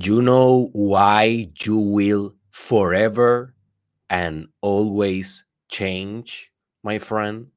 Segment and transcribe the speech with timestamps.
[0.00, 3.54] You know why you will forever
[4.08, 7.48] and always change, my friend?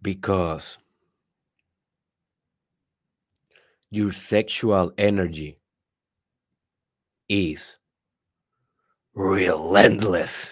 [0.00, 0.78] Because
[3.90, 5.58] your sexual energy
[7.28, 7.78] is
[9.14, 10.50] relentless.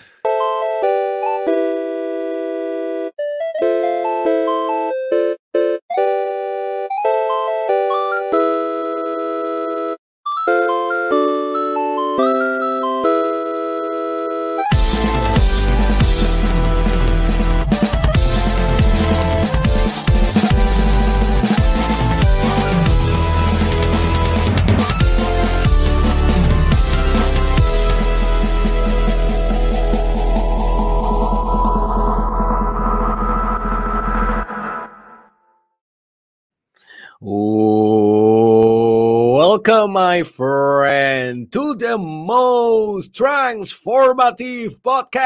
[39.67, 45.23] Welcome, my friend, to the most transformative podcast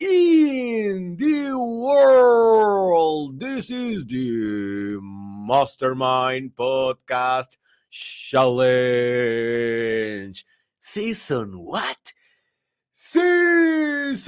[0.00, 3.38] in the world.
[3.38, 7.56] This is the Mastermind Podcast
[7.88, 8.74] Challenge.
[10.80, 12.12] Season what?
[12.92, 14.26] Season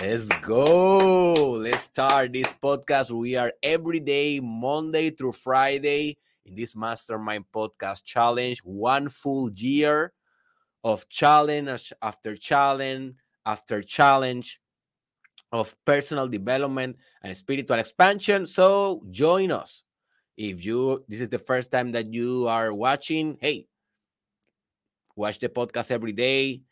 [0.02, 1.52] Let's go.
[1.52, 3.12] Let's start this podcast.
[3.12, 10.12] We are every day, Monday through Friday, in this Mastermind Podcast Challenge, one full year
[10.84, 13.16] of challenge after challenge
[13.46, 14.60] after challenge
[15.54, 18.46] of personal development and spiritual expansion.
[18.48, 19.84] So join us.
[20.36, 23.68] If you this is the first time that you are watching, hey,
[25.16, 26.64] watch the podcast every day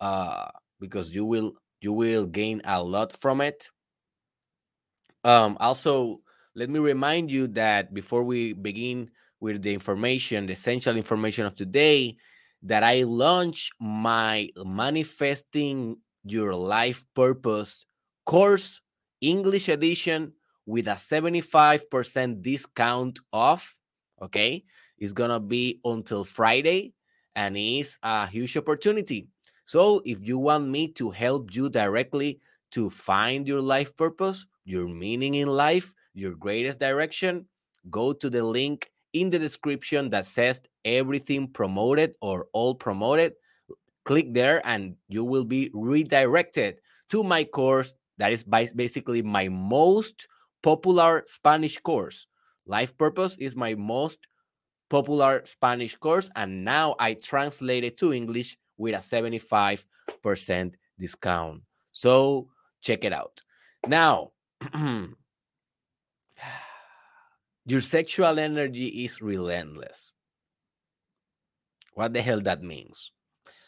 [0.00, 0.50] uh,
[0.80, 3.70] because you will you will gain a lot from it.
[5.22, 6.20] Um, also,
[6.56, 11.54] let me remind you that before we begin with the information, the essential information of
[11.54, 12.16] today,
[12.62, 17.86] that I launch my manifesting your life purpose
[18.24, 18.80] course
[19.20, 20.32] English edition
[20.66, 23.78] with a 75% discount off.
[24.22, 24.64] Okay.
[24.98, 26.94] It's going to be until Friday
[27.34, 29.28] and it's a huge opportunity.
[29.64, 32.40] So if you want me to help you directly
[32.72, 37.46] to find your life purpose, your meaning in life, your greatest direction,
[37.90, 43.34] go to the link in the description that says everything promoted or all promoted.
[44.04, 46.78] Click there and you will be redirected
[47.10, 50.28] to my course that is basically my most
[50.62, 52.26] popular Spanish course.
[52.66, 54.18] Life Purpose is my most
[54.88, 61.62] popular Spanish course, and now I translate it to English with a 75% discount.
[61.92, 62.48] So
[62.80, 63.40] check it out.
[63.86, 64.32] Now,
[67.66, 70.12] your sexual energy is relentless.
[71.94, 73.12] What the hell that means?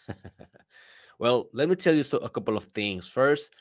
[1.19, 3.07] well, let me tell you so, a couple of things.
[3.07, 3.55] First,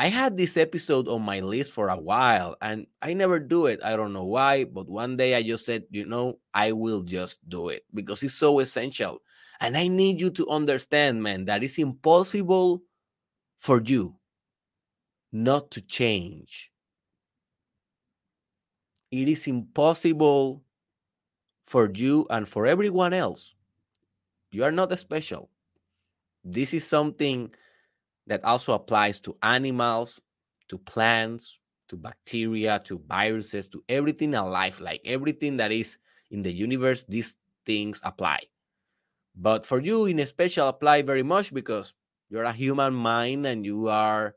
[0.00, 3.80] I had this episode on my list for a while and I never do it.
[3.84, 7.46] I don't know why, but one day I just said, you know, I will just
[7.50, 9.20] do it because it's so essential.
[9.60, 12.80] And I need you to understand, man, that it's impossible
[13.58, 14.16] for you
[15.32, 16.72] not to change.
[19.10, 20.62] It is impossible
[21.66, 23.54] for you and for everyone else.
[24.50, 25.50] You are not special.
[26.42, 27.52] This is something
[28.26, 30.20] that also applies to animals,
[30.68, 31.58] to plants,
[31.88, 35.98] to bacteria, to viruses, to everything alive, like everything that is
[36.30, 37.36] in the universe, these
[37.66, 38.38] things apply.
[39.34, 41.92] But for you, in special, apply very much because
[42.28, 44.34] you're a human mind and you are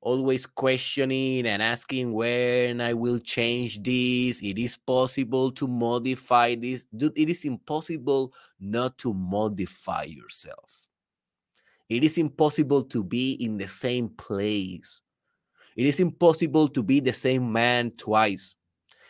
[0.00, 4.40] always questioning and asking when I will change this.
[4.40, 6.86] It is possible to modify this.
[6.96, 10.87] Dude, it is impossible not to modify yourself.
[11.88, 15.00] It is impossible to be in the same place.
[15.76, 18.54] It is impossible to be the same man twice.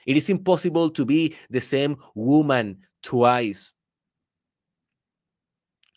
[0.07, 3.73] It is impossible to be the same woman twice.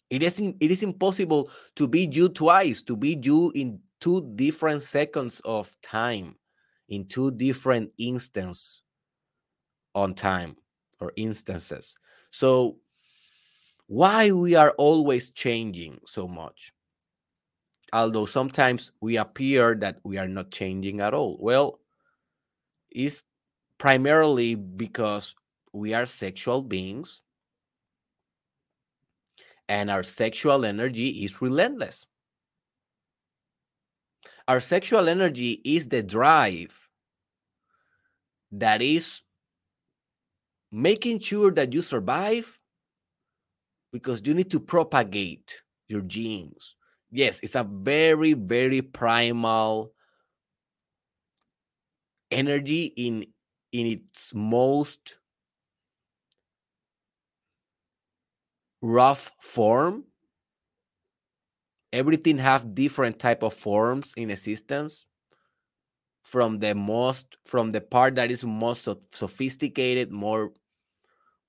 [0.09, 4.81] It is, it is impossible to be you twice, to be you in two different
[4.81, 6.35] seconds of time,
[6.89, 8.81] in two different instances
[9.95, 10.57] on time
[10.99, 11.95] or instances.
[12.31, 12.77] So
[13.91, 16.71] why we are always changing so much.
[17.91, 21.37] Although sometimes we appear that we are not changing at all.
[21.41, 21.81] Well
[22.89, 23.21] it's
[23.77, 25.35] primarily because
[25.73, 27.21] we are sexual beings.
[29.67, 32.05] And our sexual energy is relentless.
[34.47, 36.87] Our sexual energy is the drive
[38.53, 39.23] that is
[40.71, 42.57] making sure that you survive
[43.91, 46.75] because you need to propagate your genes.
[47.11, 49.93] Yes, it's a very, very primal
[52.31, 53.25] energy in
[53.71, 55.17] in its most
[58.81, 60.05] rough form
[61.93, 65.05] everything have different type of forms in existence
[66.23, 70.51] from the most from the part that is most sophisticated more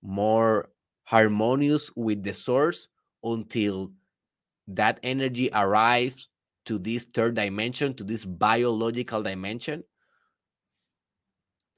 [0.02, 0.70] more
[1.04, 2.88] harmonious with the source
[3.22, 3.92] until
[4.68, 6.28] that energy arrives
[6.64, 9.82] to this third dimension to this biological dimension.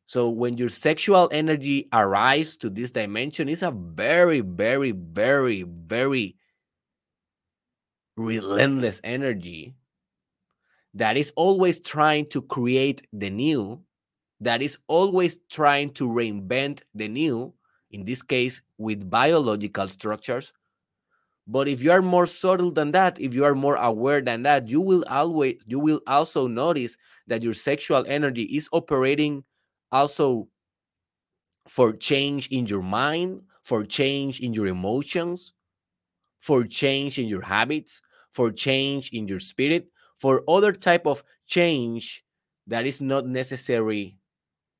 [0.07, 6.37] So when your sexual energy arrives to this dimension it's a very very very very
[8.17, 9.75] relentless energy
[10.95, 13.81] that is always trying to create the new,
[14.41, 17.53] that is always trying to reinvent the new,
[17.95, 20.53] in this case with biological structures.
[21.47, 24.69] But if you are more subtle than that, if you are more aware than that,
[24.69, 26.97] you will always you will also notice
[27.27, 29.45] that your sexual energy is operating
[29.93, 30.49] also
[31.69, 35.53] for change in your mind, for change in your emotions,
[36.41, 39.89] for change in your habits, for change in your spirit,
[40.19, 42.25] for other type of change
[42.67, 44.17] that is not necessary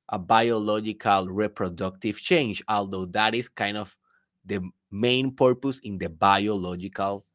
[0.09, 3.97] a biological reproductive change, although that is kind of
[4.45, 4.61] the
[4.91, 7.25] main purpose in the biological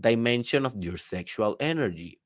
[0.00, 2.18] dimension of your sexual energy.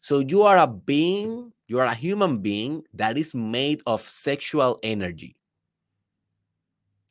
[0.00, 4.78] So you are a being, you are a human being that is made of sexual
[4.82, 5.36] energy.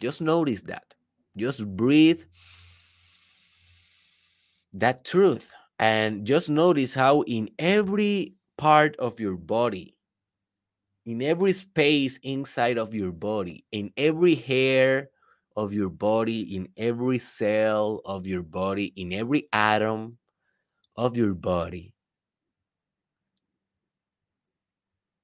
[0.01, 0.95] Just notice that.
[1.37, 2.23] Just breathe
[4.73, 9.95] that truth and just notice how in every part of your body
[11.05, 15.09] in every space inside of your body in every hair
[15.55, 20.17] of your body in every cell of your body in every atom
[20.95, 21.93] of your body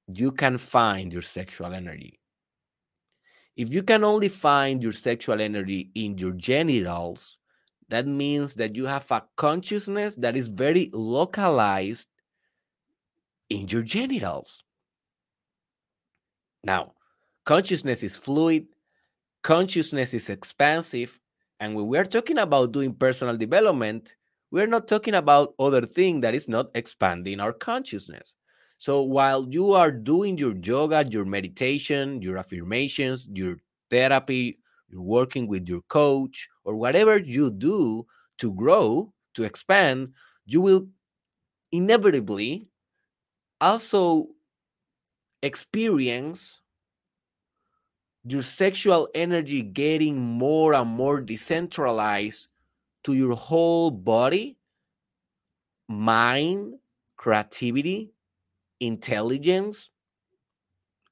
[0.07, 2.19] you can find your sexual energy
[3.55, 7.37] if you can only find your sexual energy in your genitals
[7.89, 12.07] that means that you have a consciousness that is very localized
[13.49, 14.63] in your genitals.
[16.67, 16.95] Now,
[17.45, 18.67] consciousness is fluid,
[19.41, 21.17] consciousness is expansive,
[21.61, 24.17] and when we are talking about doing personal development,
[24.51, 28.35] we're not talking about other thing that is not expanding our consciousness.
[28.77, 33.55] So while you are doing your yoga, your meditation, your affirmations, your
[33.89, 34.59] therapy,
[34.89, 38.05] you're working with your coach, or whatever you do
[38.39, 40.09] to grow, to expand,
[40.45, 40.89] you will
[41.71, 42.67] inevitably
[43.61, 44.27] also
[45.41, 46.61] experience
[48.23, 52.47] your sexual energy getting more and more decentralized
[53.03, 54.57] to your whole body,
[55.87, 56.73] mind,
[57.15, 58.11] creativity,
[58.81, 59.91] intelligence,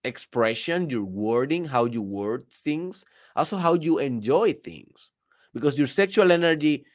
[0.04, 3.06] expression, your wording, how you word things,
[3.36, 5.12] also how you enjoy things.
[5.54, 6.86] Because your sexual energy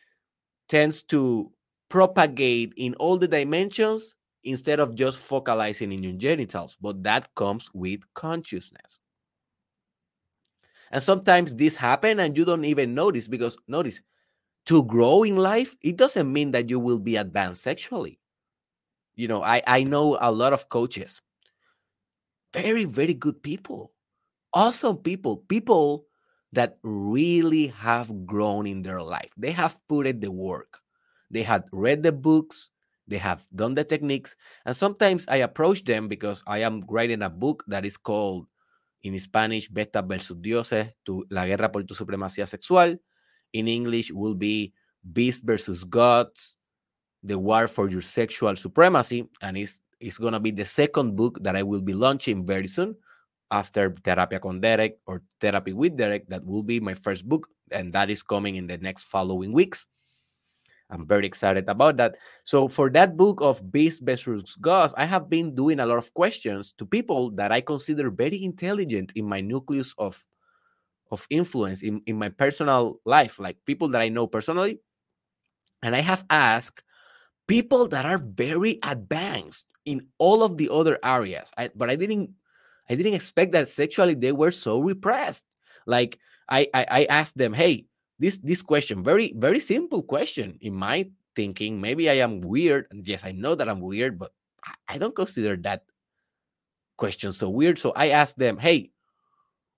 [0.68, 1.50] tends to
[1.88, 6.76] propagate in all the dimensions instead of just focalizing in your genitals.
[6.80, 8.98] But that comes with consciousness.
[10.90, 14.00] And sometimes this happen and you don't even notice because notice
[14.66, 18.18] to grow in life, it doesn't mean that you will be advanced sexually.
[19.14, 21.20] You know, I, I know a lot of coaches
[22.52, 23.92] very, very good people,
[24.52, 26.06] awesome people, people
[26.52, 29.32] that really have grown in their life.
[29.36, 30.80] They have put in the work.
[31.30, 32.70] They have read the books,
[33.10, 34.36] they have done the techniques.
[34.64, 38.46] And sometimes I approach them because I am writing a book that is called
[39.02, 42.96] in Spanish Beta versus Dioses, tu, La Guerra por tu Supremacía Sexual.
[43.52, 44.72] In English will be
[45.12, 46.56] Beast versus Gods,
[47.24, 49.28] The War for Your Sexual Supremacy.
[49.42, 52.66] And it's is going to be the second book that I will be launching very
[52.66, 52.96] soon
[53.50, 56.26] after Terapia con Derek or Therapy with Derek.
[56.28, 59.86] That will be my first book, and that is coming in the next following weeks.
[60.90, 62.16] I'm very excited about that.
[62.44, 66.12] So, for that book of Beast versus Gods, I have been doing a lot of
[66.14, 70.24] questions to people that I consider very intelligent in my nucleus of
[71.10, 74.80] of influence in, in my personal life, like people that I know personally.
[75.82, 76.82] And I have asked
[77.46, 81.50] people that are very advanced in all of the other areas.
[81.58, 82.30] I, but I didn't
[82.88, 85.44] I didn't expect that sexually they were so repressed.
[85.86, 86.18] Like
[86.48, 87.86] I, I, I asked them, hey,
[88.20, 91.80] this this question, very very simple question in my thinking.
[91.80, 94.30] Maybe I am weird, and yes, I know that I'm weird, but
[94.86, 95.84] I don't consider that
[97.00, 97.78] question so weird.
[97.78, 98.92] So I asked them, hey,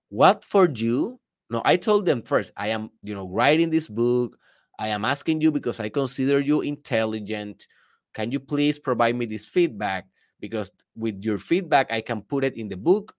[0.09, 1.19] what for you?
[1.49, 4.37] No, I told them first, I am, you know, writing this book.
[4.77, 7.67] I am asking you because I consider you intelligent.
[8.13, 10.05] Can you please provide me this feedback?
[10.39, 13.15] Because with your feedback, I can put it in the book.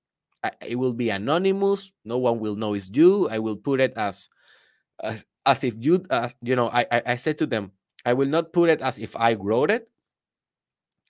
[0.60, 1.92] It will be anonymous.
[2.04, 3.28] No one will know it's you.
[3.30, 4.28] I will put it as
[5.02, 6.04] as, as if you,
[6.42, 7.72] you know, I, I, I said to them,
[8.04, 9.88] I will not put it as if I wrote it.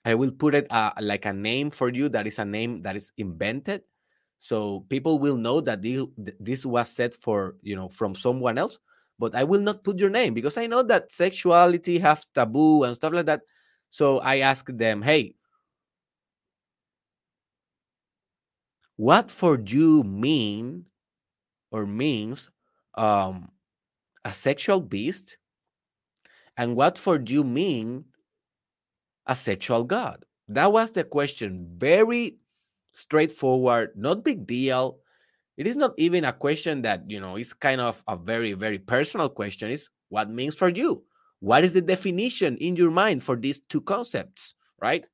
[0.05, 2.95] I will put it uh, like a name for you that is a name that
[2.95, 3.81] is invented.
[4.37, 8.77] So people will know that this was said for, you know, from someone else,
[9.17, 12.95] but I will not put your name because I know that sexuality has taboo and
[12.95, 13.41] stuff like that.
[13.89, 15.35] So I asked them, hey,
[18.97, 20.85] what for you mean
[21.71, 22.49] or means
[22.93, 23.49] um,
[24.25, 25.37] a sexual beast?
[26.57, 28.05] And what for you mean
[29.27, 30.25] a sexual god?
[30.49, 31.67] That was the question.
[31.77, 32.37] Very
[32.91, 34.99] straightforward, not big deal.
[35.57, 38.79] It is not even a question that, you know, is kind of a very, very
[38.79, 39.71] personal question.
[39.71, 41.03] Is what means for you?
[41.39, 45.05] What is the definition in your mind for these two concepts, right?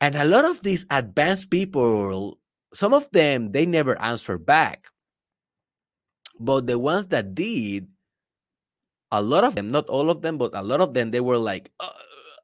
[0.00, 2.38] And a lot of these advanced people,
[2.72, 4.86] some of them, they never answer back.
[6.38, 7.88] But the ones that did,
[9.10, 11.38] a lot of them, not all of them, but a lot of them, they were
[11.38, 11.90] like, uh,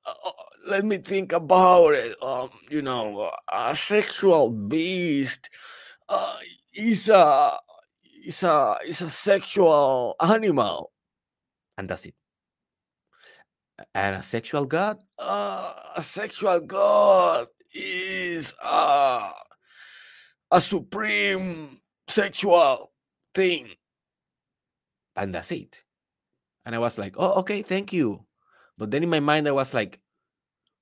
[0.07, 0.33] uh, uh
[0.69, 2.15] let me think about it.
[2.23, 5.51] Um, you know, a sexual beast
[6.09, 6.39] uh,
[6.73, 7.59] is a
[8.25, 10.93] is a is a sexual animal,
[11.77, 12.15] and that's it.
[13.95, 19.31] And a sexual god, uh, a sexual god is uh,
[20.51, 22.93] a supreme sexual
[23.35, 23.71] thing,
[25.21, 25.83] and that's it.
[26.65, 28.25] And I was like, oh, okay, thank you.
[28.79, 30.01] But then in my mind, I was like,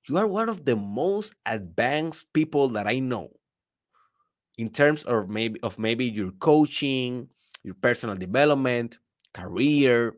[0.07, 3.29] you are one of the most advanced people that I know
[4.57, 7.27] in terms of maybe of maybe your coaching,
[7.63, 8.97] your personal development,
[9.33, 10.15] career,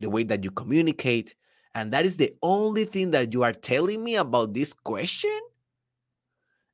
[0.00, 1.34] the way that you communicate.
[1.74, 5.38] And that is the only thing that you are telling me about this question.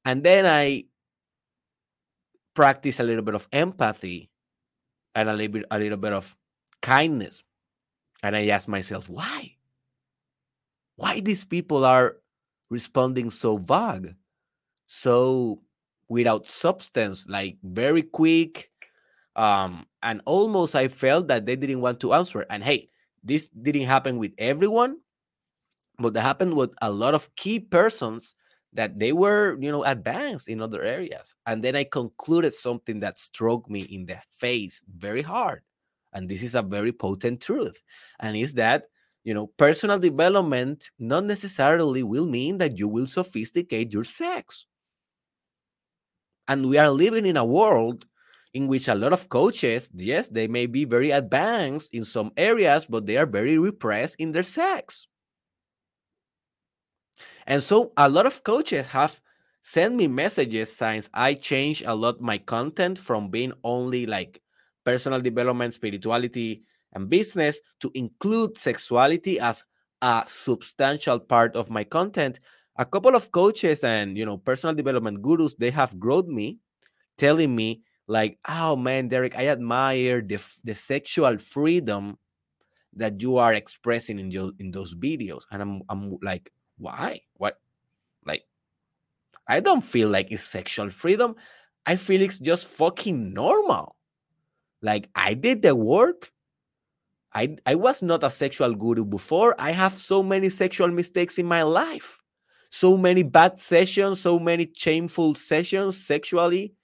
[0.04, 0.84] And then I
[2.54, 4.30] practice a little bit of empathy
[5.14, 6.36] and a little bit, a little bit of
[6.82, 7.42] kindness.
[8.22, 9.56] And I ask myself, why?
[10.96, 12.16] Why these people are
[12.68, 14.14] responding so vague,
[14.86, 15.62] so
[16.08, 18.70] without substance, like very quick.
[19.36, 22.44] Um, and almost I felt that they didn't want to answer.
[22.50, 22.90] And hey,
[23.22, 24.98] this didn't happen with everyone,
[25.98, 28.34] but that happened with a lot of key persons
[28.72, 31.34] that they were, you know, advanced in other areas.
[31.46, 35.62] And then I concluded something that struck me in the face very hard.
[36.12, 37.82] And this is a very potent truth.
[38.18, 38.84] And is that
[39.22, 44.66] you know, personal development not necessarily will mean that you will sophisticate your sex.
[46.48, 48.06] And we are living in a world
[48.54, 52.86] in which a lot of coaches, yes, they may be very advanced in some areas,
[52.86, 55.06] but they are very repressed in their sex.
[57.46, 59.20] And so a lot of coaches have
[59.62, 64.40] sent me messages since I changed a lot my content from being only like
[64.90, 66.62] personal development, spirituality,
[66.94, 69.62] and business to include sexuality as
[70.02, 72.40] a substantial part of my content.
[72.74, 76.58] A couple of coaches and you know personal development gurus they have grown me
[77.18, 82.16] telling me like oh man derek i admire the, the sexual freedom
[82.94, 85.42] that you are expressing in your in those videos.
[85.52, 87.20] And i'm i'm like why?
[87.34, 87.60] What?
[88.24, 88.42] Like
[89.46, 91.36] i don't feel like it's sexual freedom.
[91.86, 93.96] I feel it's just fucking normal
[94.82, 96.32] like i did the work
[97.32, 99.54] I, I was not a sexual guru before.
[99.58, 102.18] I have so many sexual mistakes in my life,
[102.70, 106.74] so many bad sessions, so many shameful sessions sexually.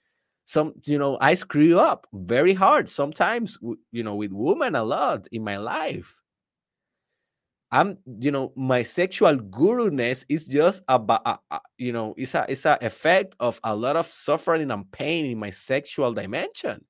[0.45, 3.59] Some, you know, I screw up very hard sometimes,
[3.91, 6.15] you know, with women a lot in my life.
[7.69, 11.41] I'm, you know, my sexual guru-ness is just about,
[11.77, 15.37] you know, it's a, it's a effect of a lot of suffering and pain in
[15.37, 16.85] my sexual dimension.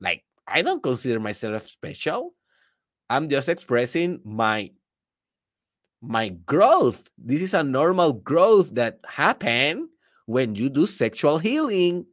[0.00, 2.34] Like, I don't consider myself special.
[3.08, 4.70] I'm just expressing my
[6.00, 7.08] my growth.
[7.18, 9.88] This is a normal growth that happen
[10.26, 12.06] when you do sexual healing.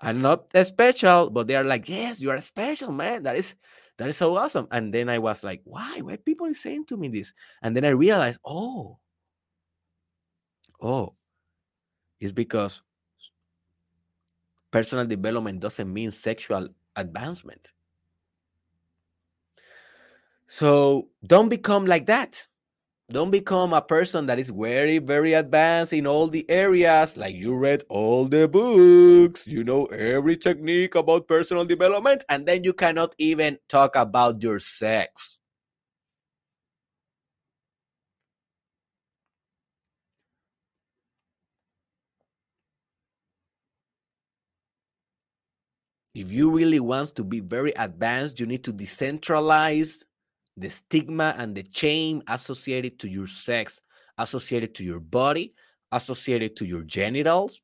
[0.00, 3.22] I'm not special, but they are like, yes, you are special, man.
[3.22, 3.54] That is
[3.96, 4.66] that is so awesome.
[4.70, 6.00] And then I was like, why?
[6.00, 7.32] Why people is saying to me this?
[7.62, 8.98] And then I realized, oh,
[10.82, 11.14] oh,
[12.20, 12.82] it's because
[14.70, 17.72] personal development doesn't mean sexual advancement.
[20.46, 22.46] So don't become like that.
[23.10, 27.16] Don't become a person that is very, very advanced in all the areas.
[27.16, 32.64] Like you read all the books, you know every technique about personal development, and then
[32.64, 35.38] you cannot even talk about your sex.
[46.14, 50.04] If you really want to be very advanced, you need to decentralize
[50.56, 53.80] the stigma and the shame associated to your sex,
[54.18, 55.54] associated to your body,
[55.90, 57.60] associated to your genitals,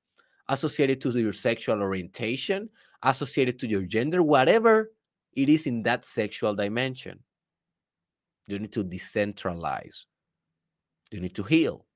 [0.49, 2.69] associated to your sexual orientation,
[3.05, 4.91] associated to your gender, whatever
[5.37, 7.21] it is in that sexual dimension.
[8.49, 10.07] You need to decentralize.
[11.13, 11.87] You need to heal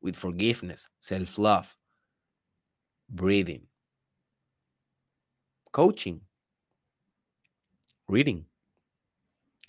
[0.00, 1.76] with forgiveness, self love,
[3.10, 3.66] breathing,
[5.74, 6.20] coaching,
[8.08, 8.46] reading.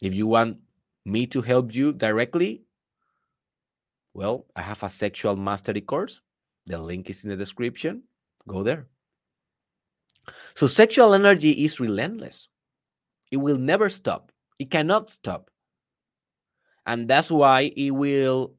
[0.01, 0.59] If you want
[1.03, 2.61] me to help you directly,
[4.13, 6.21] well, I have a sexual mastery course.
[6.67, 8.03] The link is in the description.
[8.47, 8.87] Go there.
[10.55, 12.49] So, sexual energy is relentless,
[13.31, 15.49] it will never stop, it cannot stop.
[16.85, 18.53] And that's why it will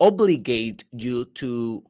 [0.00, 1.84] obligate you to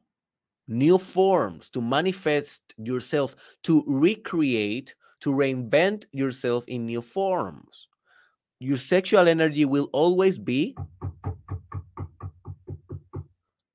[0.67, 7.87] new forms, to manifest yourself, to recreate to reinvent yourself in new forms.
[8.59, 10.75] Your sexual energy will always be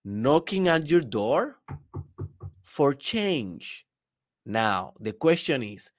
[0.04, 1.56] knocking at your door
[2.62, 3.86] for change.
[4.44, 5.90] Now, the question is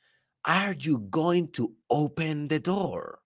[0.46, 3.18] are you going to open the door?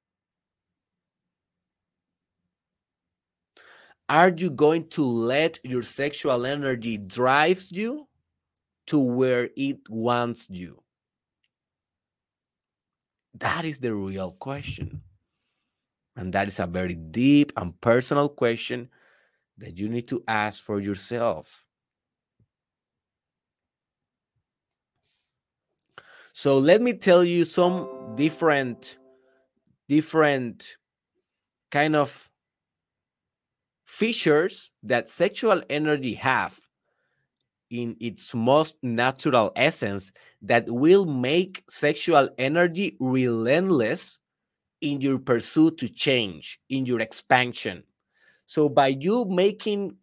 [4.10, 8.08] Are you going to let your sexual energy drives you
[8.88, 10.84] to where it wants you?
[13.36, 15.02] That is the real question.
[16.16, 18.90] And that is a very deep and personal question
[19.58, 21.66] that you need to ask for yourself.
[26.34, 28.98] So let me tell you some different
[29.88, 30.78] different
[31.72, 32.30] kind of
[33.94, 36.60] features that sexual energy have
[37.70, 44.18] in its most natural essence that will make sexual energy relentless
[44.82, 47.84] in your pursuit to change, in your expansion.
[48.48, 49.96] So, by you making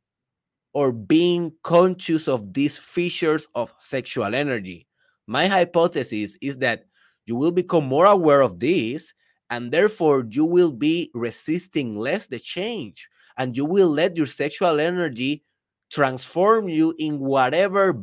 [0.72, 4.86] or being conscious of these features of sexual energy,
[5.26, 6.84] my hypothesis is that
[7.26, 9.12] you will become more aware of this
[9.50, 13.08] and therefore you will be resisting less the change
[13.40, 15.42] and you will let your sexual energy
[15.90, 17.98] transform you in whatever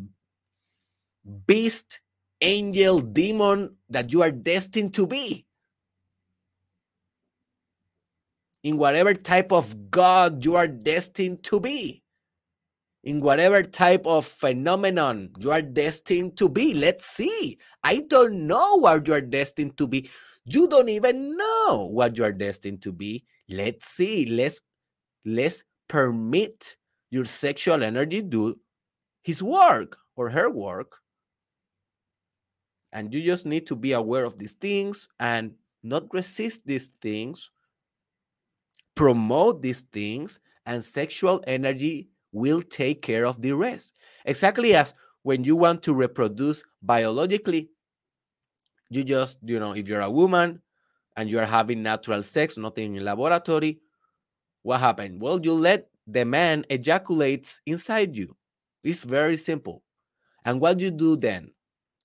[1.45, 1.99] beast,
[2.41, 5.45] angel, demon that you are destined to be.
[8.63, 12.01] In whatever type of God you are destined to be.
[13.03, 16.73] In whatever type of phenomenon you are destined to be.
[16.73, 17.59] Let's see.
[17.83, 20.09] I don't know what you are destined to be.
[20.45, 23.23] You don't even know what you are destined to be.
[23.47, 24.25] Let's see.
[24.25, 24.59] Let's
[25.25, 26.77] let's permit
[27.09, 28.59] your sexual energy do
[29.23, 30.97] his work or her work.
[32.93, 35.53] And you just need to be aware of these things and
[35.83, 37.51] not resist these things,
[38.95, 43.93] promote these things, and sexual energy will take care of the rest.
[44.25, 47.69] Exactly as when you want to reproduce biologically,
[48.89, 50.61] you just, you know, if you're a woman
[51.17, 53.79] and you are having natural sex, nothing in laboratory,
[54.67, 55.21] what happened?
[55.21, 58.35] Well, you let the man ejaculates inside you.
[58.83, 59.81] It's very simple.
[60.43, 61.51] And what you do then?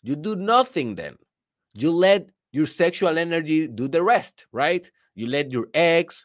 [0.05, 1.17] You do nothing then.
[1.75, 4.89] You let your sexual energy do the rest, right?
[5.17, 6.25] You let your eggs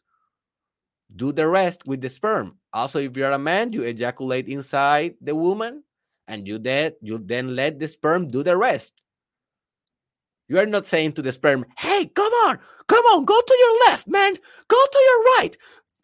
[1.15, 2.57] do the rest with the sperm.
[2.71, 5.83] Also, if you're a man, you ejaculate inside the woman
[6.27, 9.01] and you then you then let the sperm do the rest.
[10.49, 13.89] You are not saying to the sperm, hey, come on, come on, go to your
[13.89, 14.33] left, man,
[14.67, 15.57] go to your right,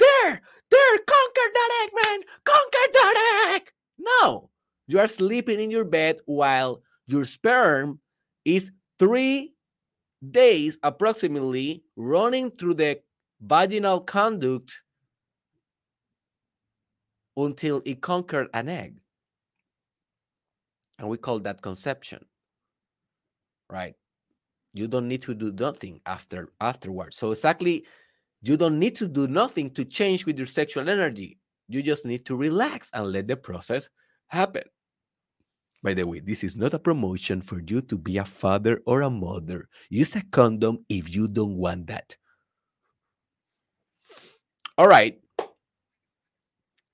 [0.04, 3.72] there, there, conquer that egg, man, conquer that egg.
[3.98, 4.50] No,
[4.88, 8.00] you are sleeping in your bed while your sperm
[8.46, 9.54] is three
[10.32, 13.00] days approximately running through the
[13.42, 14.82] vaginal conduct
[17.36, 18.98] until it conquered an egg.
[21.00, 22.26] And we call that conception.
[23.70, 23.96] Right?
[24.74, 27.18] You don't need to do nothing after afterwards.
[27.18, 27.86] So exactly
[28.44, 31.40] you don't need to do nothing to change with your sexual energy.
[31.70, 33.90] You just need to relax and let the process
[34.28, 34.64] happen.
[35.82, 39.02] By the way, this is not a promotion for you to be a father or
[39.02, 39.70] a mother.
[39.90, 42.18] Use a condom if you don't want that.
[44.78, 45.20] All right.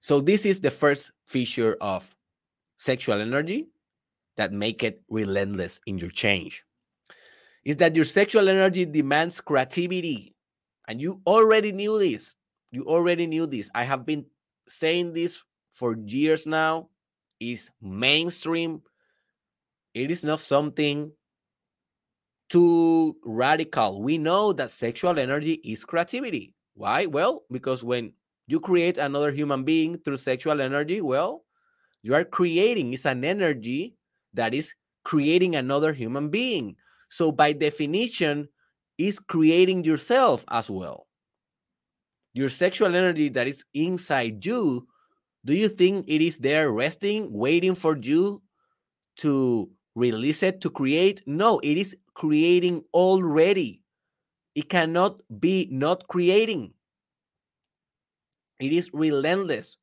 [0.02, 2.16] So this is the first feature of
[2.78, 3.70] sexual energy
[4.38, 6.64] that make it relentless in your change.
[7.66, 10.36] Is that your sexual energy demands creativity.
[10.90, 12.34] And you already knew this.
[12.72, 13.70] You already knew this.
[13.76, 14.26] I have been
[14.68, 16.90] saying this for years now
[17.40, 18.82] is mainstream.
[19.94, 21.12] It is not something
[22.50, 24.02] too radical.
[24.02, 26.56] We know that sexual energy is creativity.
[26.74, 27.06] Why?
[27.06, 28.14] Well, because when
[28.48, 31.46] you create another human being through sexual energy, well,
[32.02, 33.96] you are creating, it's an energy
[34.34, 34.74] that is
[35.04, 36.78] creating another human being.
[37.10, 38.50] So, by definition,
[39.00, 41.08] is creating yourself as well.
[42.34, 44.88] Your sexual energy that is inside you
[45.46, 48.42] do you think it is there resting, waiting for you
[49.18, 51.24] to release it to create?
[51.26, 53.82] No, it is creating already.
[54.56, 56.74] It cannot be not creating.
[58.60, 59.78] It is relentless.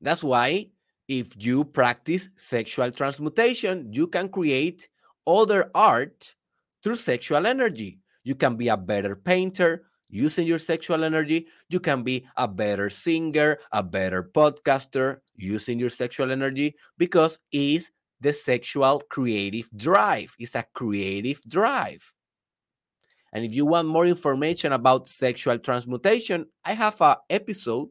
[0.00, 0.68] That's why
[1.08, 4.88] if you practice sexual transmutation, you can create
[5.26, 6.34] other art
[6.82, 7.98] through sexual energy.
[8.24, 12.90] You can be a better painter, using your sexual energy, you can be a better
[12.90, 20.34] singer, a better podcaster using your sexual energy because it's the sexual creative drive.
[20.38, 22.12] It's a creative drive.
[23.32, 27.90] And if you want more information about sexual transmutation, I have an episode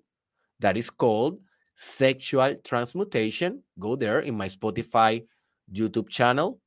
[0.60, 1.40] that is called
[1.76, 3.62] Sexual Transmutation.
[3.80, 5.24] Go there in my Spotify
[5.72, 6.60] YouTube channel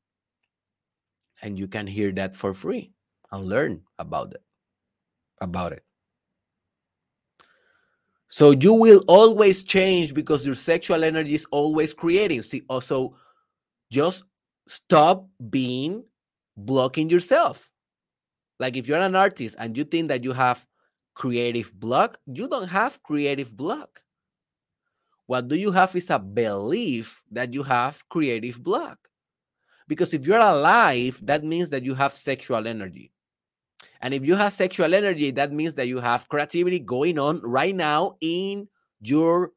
[1.42, 2.92] and you can hear that for free
[3.32, 4.42] and learn about it
[5.40, 5.84] about it.
[8.28, 12.42] So you will always change because your sexual energy is always creating.
[12.42, 13.16] See, also
[13.90, 14.22] just
[14.68, 16.04] stop being
[16.56, 17.70] blocking yourself.
[18.60, 20.64] Like if you're an artist and you think that you have
[21.14, 24.02] creative block, you don't have creative block.
[25.26, 29.09] What do you have is a belief that you have creative block.
[29.90, 33.10] Because if you're alive, that means that you have sexual energy.
[34.00, 37.74] And if you have sexual energy, that means that you have creativity going on right
[37.74, 38.68] now in
[39.00, 39.50] your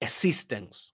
[0.00, 0.92] existence.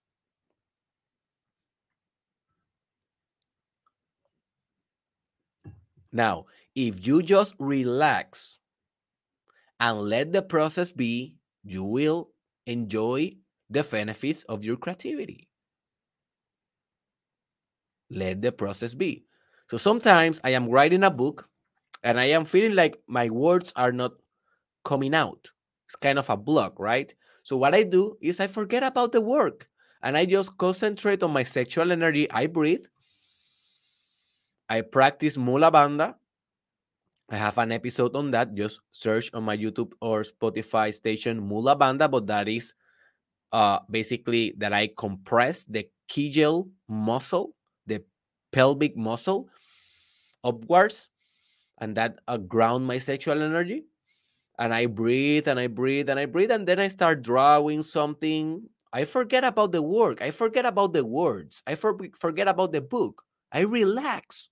[6.11, 8.57] Now, if you just relax
[9.79, 12.31] and let the process be, you will
[12.65, 13.35] enjoy
[13.69, 15.50] the benefits of your creativity.
[18.11, 19.23] Let the process be.
[19.69, 21.47] So sometimes I am writing a book
[22.03, 24.11] and I am feeling like my words are not
[24.83, 25.49] coming out.
[25.87, 27.13] It's kind of a block, right?
[27.43, 29.67] So what I do is I forget about the work
[30.03, 32.29] and I just concentrate on my sexual energy.
[32.31, 32.85] I breathe.
[34.69, 36.15] I practice Mula Bandha.
[37.29, 38.53] I have an episode on that.
[38.55, 42.73] Just search on my YouTube or Spotify station Mula Bandha, but that is
[43.51, 47.55] uh, basically that I compress the Kegel muscle,
[48.51, 49.49] pelvic muscle,
[50.43, 51.09] upwards
[51.79, 53.83] and that uh, ground my sexual energy.
[54.59, 58.61] And i breathe and i breathe and i breathe and then i start drawing something.
[58.93, 60.21] I forget about the work.
[60.21, 61.63] I forget about the words.
[61.65, 63.23] I for- forget about the book.
[63.51, 64.49] I relax.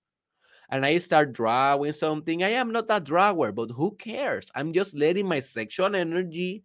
[0.70, 2.42] And i start drawing something.
[2.42, 4.46] I am not a drawer but who cares?
[4.54, 6.64] I'm just letting my sexual energy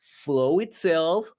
[0.00, 1.30] flow itself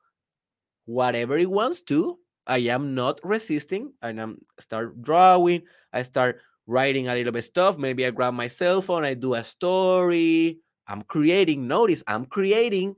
[0.86, 5.62] whatever it wants to i am not resisting and i'm start drawing
[5.94, 7.78] i start writing a little bit stuff.
[7.78, 10.60] Maybe I grab my cell phone, I do a story.
[10.88, 11.68] I'm creating.
[11.68, 12.96] Notice I'm creating.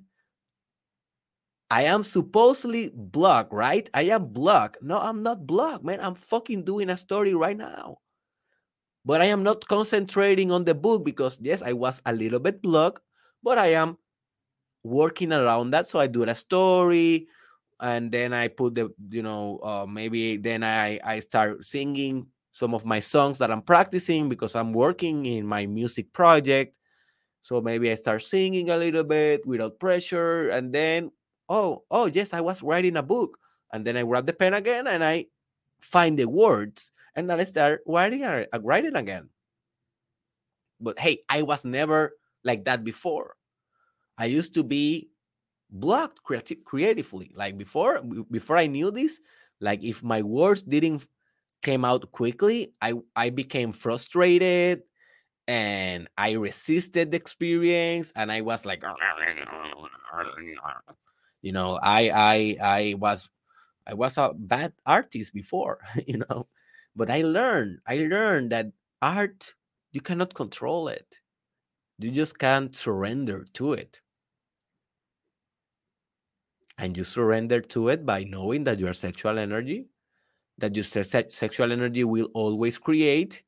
[1.69, 3.89] I am supposedly blocked, right?
[3.93, 4.81] I am blocked.
[4.81, 5.99] No, I'm not blocked, man.
[5.99, 7.97] I'm fucking doing a story right now.
[9.03, 12.61] But I am not concentrating on the book because, yes, I was a little bit
[12.61, 13.01] blocked,
[13.43, 13.97] but I am
[14.83, 15.87] working around that.
[15.87, 17.27] So I do a story
[17.79, 22.73] and then I put the, you know, uh, maybe then I, I start singing some
[22.73, 26.77] of my songs that I'm practicing because I'm working in my music project.
[27.43, 30.49] So maybe I start singing a little bit without pressure.
[30.49, 31.11] And then,
[31.49, 33.37] oh, oh, yes, I was writing a book.
[33.71, 35.27] And then I grab the pen again and I
[35.79, 36.91] find the words.
[37.15, 38.25] And then I start writing,
[38.61, 39.29] writing again.
[40.79, 42.13] But hey, I was never
[42.43, 43.35] like that before.
[44.17, 45.09] I used to be
[45.69, 47.31] blocked creati- creatively.
[47.35, 48.01] Like before,
[48.31, 49.19] before I knew this,
[49.59, 51.05] like if my words didn't
[51.61, 54.83] came out quickly, I I became frustrated
[55.47, 58.83] and I resisted the experience and I was like
[61.41, 63.29] you know, I I I was
[63.87, 66.47] I was a bad artist before, you know.
[66.95, 68.67] But I learned, I learned that
[69.01, 69.53] art
[69.91, 71.19] you cannot control it.
[71.99, 74.01] You just can't surrender to it.
[76.77, 79.87] And you surrender to it by knowing that your sexual energy,
[80.59, 83.43] that your se- sexual energy will always create,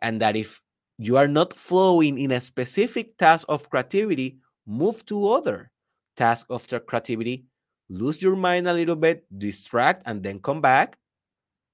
[0.00, 0.60] and that if
[0.98, 5.70] you are not flowing in a specific task of creativity, move to other
[6.16, 7.44] task of creativity,
[7.88, 10.98] lose your mind a little bit, distract, and then come back.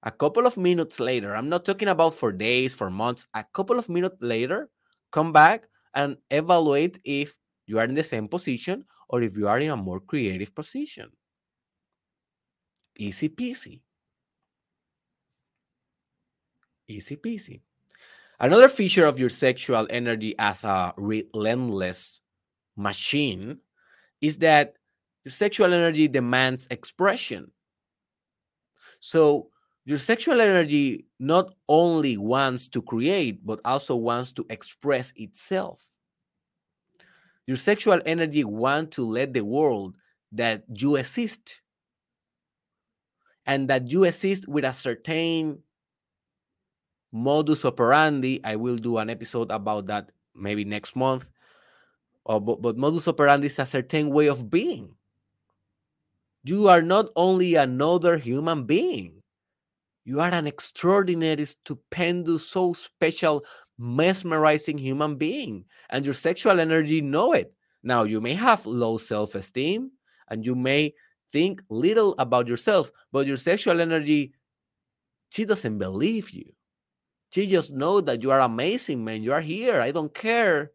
[0.05, 3.79] A couple of minutes later, I'm not talking about for days, for months, a couple
[3.79, 4.71] of minutes later,
[5.13, 9.59] come back and evaluate if you are in the same position or if you are
[9.59, 11.11] in a more creative position.
[12.97, 13.81] Easy peasy.
[16.87, 17.61] Easy peasy.
[18.39, 22.21] Another feature of your sexual energy as a relentless
[22.77, 23.59] machine
[24.21, 24.75] is that
[25.25, 27.51] your sexual energy demands expression.
[29.01, 29.49] So,
[29.85, 35.85] your sexual energy not only wants to create, but also wants to express itself.
[37.51, 39.97] Your sexual energy wants to let the world
[40.31, 41.63] that you exist
[43.45, 45.59] and that you exist with a certain
[47.11, 48.41] modus operandi.
[48.45, 51.29] I will do an episode about that maybe next month.
[52.25, 54.95] Uh, but, but modus operandi is a certain way of being.
[56.45, 59.25] You are not only another human being,
[60.05, 63.45] you are an extraordinary, stupendous, so special,
[63.81, 65.65] mesmerizing human being.
[65.89, 67.53] And your sexual energy know it.
[67.83, 69.91] Now, you may have low self esteem
[70.29, 70.95] and you may
[71.33, 74.33] think little about yourself, but your sexual energy,
[75.31, 76.53] she doesn't believe you.
[77.33, 79.23] She just know that you are amazing, man.
[79.23, 79.81] You are here.
[79.81, 80.73] I don't care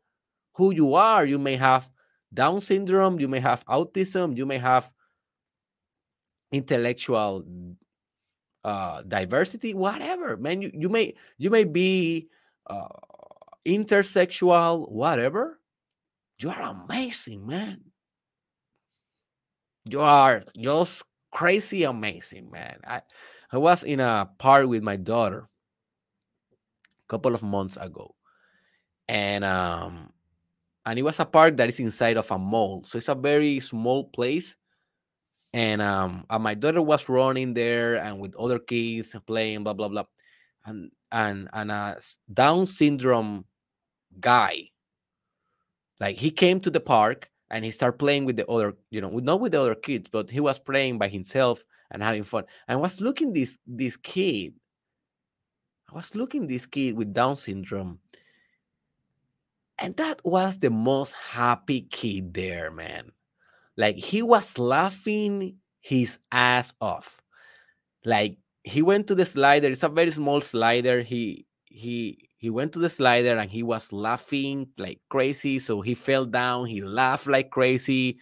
[0.53, 1.25] who you are.
[1.25, 1.89] You may have
[2.35, 4.91] Down syndrome, you may have autism, you may have
[6.51, 7.45] intellectual
[8.63, 10.61] uh, diversity, whatever, man.
[10.61, 12.27] You, you may you may be
[12.67, 12.87] uh,
[13.65, 15.59] intersexual, whatever.
[16.39, 17.81] You are amazing, man.
[19.85, 22.79] You are just crazy amazing, man.
[22.85, 23.01] I
[23.51, 28.15] I was in a park with my daughter a couple of months ago,
[29.07, 30.11] and um,
[30.85, 33.59] and it was a park that is inside of a mall, so it's a very
[33.59, 34.55] small place.
[35.53, 39.87] And um, and my daughter was running there and with other kids playing, blah blah
[39.87, 40.03] blah,
[40.65, 41.95] and and and a uh,
[42.33, 43.45] Down syndrome
[44.19, 44.69] guy,
[45.99, 49.09] like he came to the park and he started playing with the other, you know,
[49.09, 52.45] not with the other kids, but he was playing by himself and having fun.
[52.67, 54.53] And was looking this this kid.
[55.91, 57.99] I was looking this kid with Down syndrome,
[59.77, 63.11] and that was the most happy kid there, man.
[63.77, 67.21] Like he was laughing his ass off.
[68.03, 69.69] Like he went to the slider.
[69.69, 71.01] It's a very small slider.
[71.03, 75.59] He he he went to the slider and he was laughing like crazy.
[75.59, 76.65] So he fell down.
[76.65, 78.17] He laughed like crazy.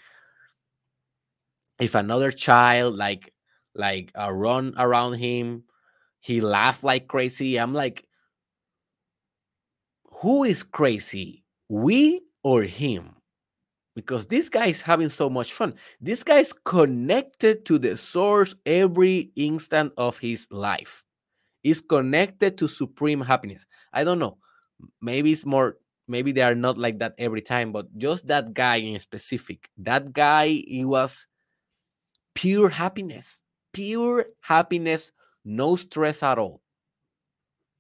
[1.80, 3.34] If another child like
[3.74, 5.64] like uh, run around him,
[6.20, 7.58] he laughed like crazy.
[7.58, 8.06] I'm like,
[10.22, 11.46] who is crazy?
[11.70, 13.13] We or him?
[13.96, 15.76] Because this guy is having so much fun.
[16.02, 21.04] This guy is connected to the source every instant of his life.
[21.64, 23.66] Is connected to supreme happiness.
[23.94, 24.38] I don't know.
[25.02, 25.78] Maybe it's more,
[26.08, 30.12] maybe they are not like that every time, but just that guy in specific, that
[30.12, 31.26] guy, he was
[32.36, 35.12] pure happiness, pure happiness,
[35.46, 36.62] no stress at all.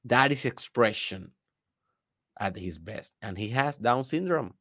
[0.05, 1.31] That is expression
[2.39, 3.13] at his best.
[3.21, 4.53] And he has Down syndrome.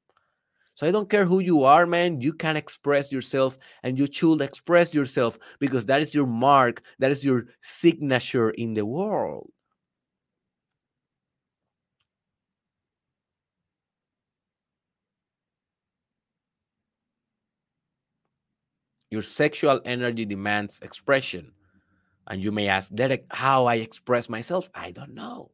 [0.74, 2.20] So I don't care who you are, man.
[2.20, 7.10] You can express yourself and you should express yourself because that is your mark, that
[7.10, 9.50] is your signature in the world.
[19.10, 21.52] Your sexual energy demands expression.
[22.26, 24.70] And you may ask, Derek, how I express myself?
[24.74, 25.50] I don't know.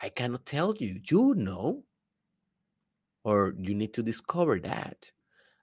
[0.00, 1.00] I cannot tell you.
[1.10, 1.82] You know
[3.24, 5.10] or you need to discover that.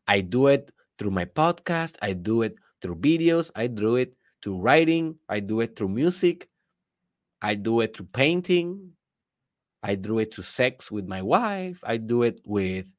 [0.08, 4.60] I do it through my podcast, I do it through videos, I do it through
[4.60, 6.48] writing, I do it through music,
[7.42, 8.92] I do it through painting,
[9.84, 12.94] I do it through sex with my wife, I do it with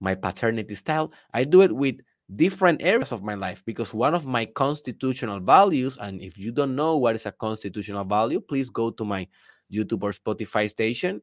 [0.00, 1.12] my paternity style.
[1.32, 1.96] I do it with
[2.34, 6.74] different areas of my life because one of my constitutional values, and if you don't
[6.74, 9.26] know what is a constitutional value, please go to my
[9.72, 11.22] YouTube or Spotify station,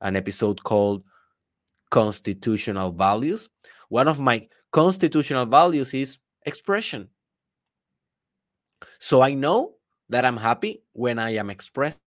[0.00, 1.04] an episode called
[1.90, 3.48] Constitutional Values.
[3.88, 7.08] One of my constitutional values is expression.
[8.98, 9.74] So I know
[10.08, 12.00] that I'm happy when I am expressed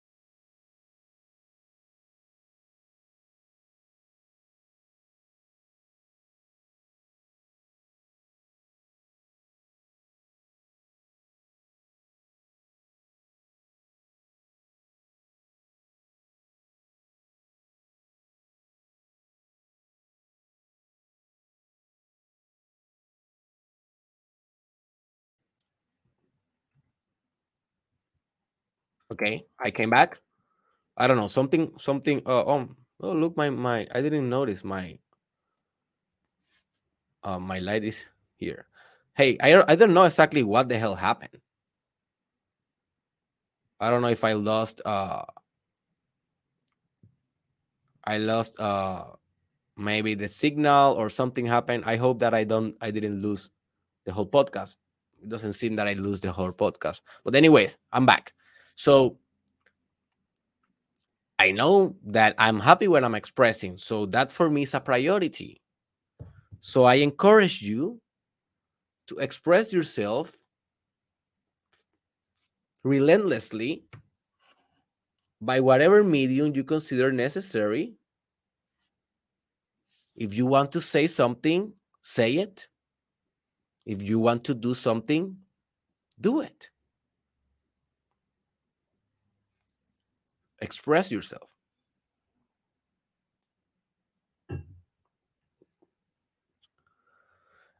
[29.17, 30.21] Okay, I came back.
[30.95, 32.21] I don't know something something.
[32.21, 32.69] Uh, oh,
[33.01, 33.87] oh, look, my my.
[33.89, 35.01] I didn't notice my.
[37.25, 38.05] Uh, my light is
[38.37, 38.69] here.
[39.17, 41.41] Hey, I I don't know exactly what the hell happened.
[43.81, 44.85] I don't know if I lost.
[44.85, 45.25] Uh,
[48.05, 48.53] I lost.
[48.61, 49.17] Uh,
[49.77, 51.89] maybe the signal or something happened.
[51.89, 52.77] I hope that I don't.
[52.81, 53.49] I didn't lose
[54.05, 54.77] the whole podcast.
[55.17, 57.01] It doesn't seem that I lose the whole podcast.
[57.25, 58.36] But anyways, I'm back.
[58.77, 59.17] So
[61.39, 63.75] I know that I'm happy when I'm expressing.
[63.75, 65.61] So that for me is a priority.
[66.61, 67.99] So I encourage you
[69.07, 70.31] to express yourself
[72.83, 73.83] relentlessly
[75.41, 77.95] by whatever medium you consider necessary.
[80.15, 82.67] If you want to say something, say it.
[83.85, 85.35] If you want to do something,
[86.21, 86.69] do it.
[90.59, 91.49] Express yourself.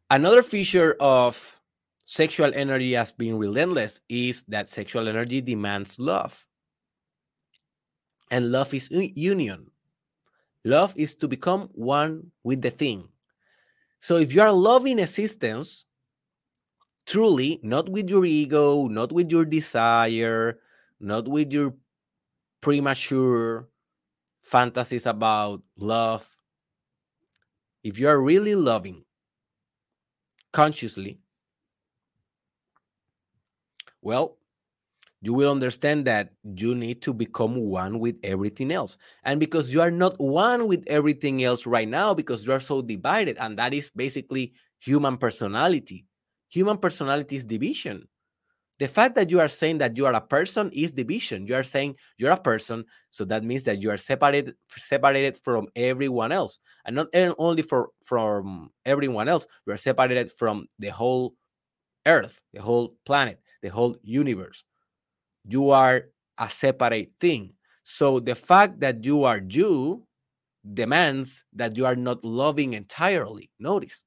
[0.10, 1.60] Another feature of
[2.06, 6.46] sexual energy as being relentless is that sexual energy demands love.
[8.32, 9.70] And love is union.
[10.64, 13.10] Love is to become one with the thing.
[14.00, 15.86] So if you are loving existence,
[17.06, 20.60] truly, not with your ego, not with your desire,
[21.00, 21.74] not with your
[22.62, 23.70] premature
[24.42, 26.28] fantasies about love,
[27.84, 29.04] if you are really loving
[30.52, 31.20] consciously,
[34.02, 34.38] well,
[35.22, 38.98] you will understand that you need to become one with everything else.
[39.24, 42.82] And because you are not one with everything else right now, because you are so
[42.82, 46.06] divided, and that is basically human personality.
[46.50, 48.08] Human personality is division.
[48.80, 51.48] The fact that you are saying that you are a person is division.
[51.48, 55.68] You are saying you're a person, so that means that you are separated separated from
[55.76, 57.08] everyone else, and not
[57.40, 59.48] only for from everyone else.
[59.66, 61.34] You are separated from the whole
[62.06, 64.64] Earth, the whole planet, the whole universe.
[65.46, 66.06] You are
[66.38, 67.54] a separate thing.
[67.84, 70.06] So the fact that you are you
[70.74, 73.50] demands that you are not loving entirely.
[73.60, 74.04] Notice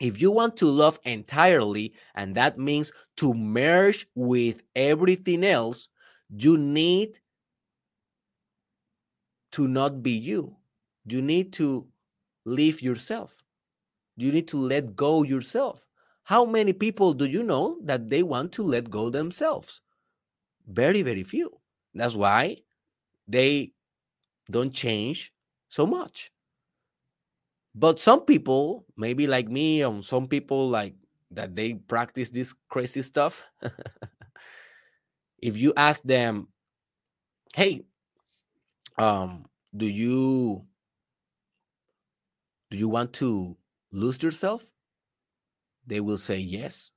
[0.00, 5.88] if you want to love entirely, and that means to merge with everything else,
[6.34, 7.18] you need
[9.52, 10.56] to not be you.
[11.04, 11.86] You need to
[12.46, 13.42] leave yourself.
[14.16, 15.86] You need to let go yourself.
[16.24, 19.82] How many people do you know that they want to let go themselves?
[20.66, 21.50] Very, very few.
[21.94, 22.58] That's why
[23.26, 23.72] they
[24.50, 25.32] don't change
[25.68, 26.30] so much.
[27.74, 30.94] But some people, maybe like me, or some people like
[31.30, 33.44] that they practice this crazy stuff.
[35.38, 36.48] if you ask them,
[37.54, 37.82] hey,
[38.98, 40.66] um, do you
[42.70, 43.56] do you want to
[43.92, 44.64] lose yourself?
[45.86, 46.90] They will say yes.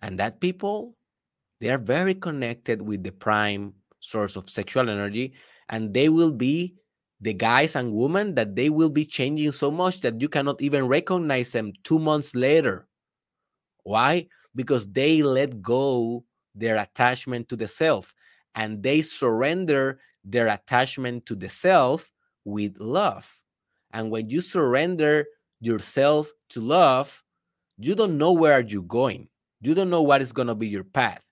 [0.00, 0.96] And that people,
[1.60, 5.34] they are very connected with the prime source of sexual energy,
[5.68, 6.76] and they will be
[7.24, 10.86] the guys and women that they will be changing so much that you cannot even
[10.86, 12.86] recognize them two months later.
[13.82, 14.28] Why?
[14.54, 18.12] Because they let go their attachment to the self
[18.54, 22.12] and they surrender their attachment to the self
[22.44, 23.34] with love.
[23.94, 25.24] And when you surrender
[25.60, 27.24] yourself to love,
[27.78, 29.28] you don't know where you're going.
[29.62, 31.24] You don't know what is going to be your path.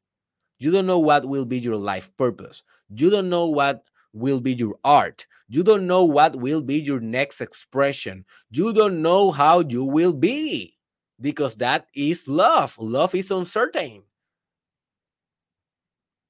[0.59, 2.62] You don't know what will be your life purpose.
[2.88, 5.26] You don't know what will be your art.
[5.48, 8.24] You don't know what will be your next expression.
[8.50, 10.76] You don't know how you will be
[11.20, 12.76] because that is love.
[12.78, 14.02] Love is uncertain.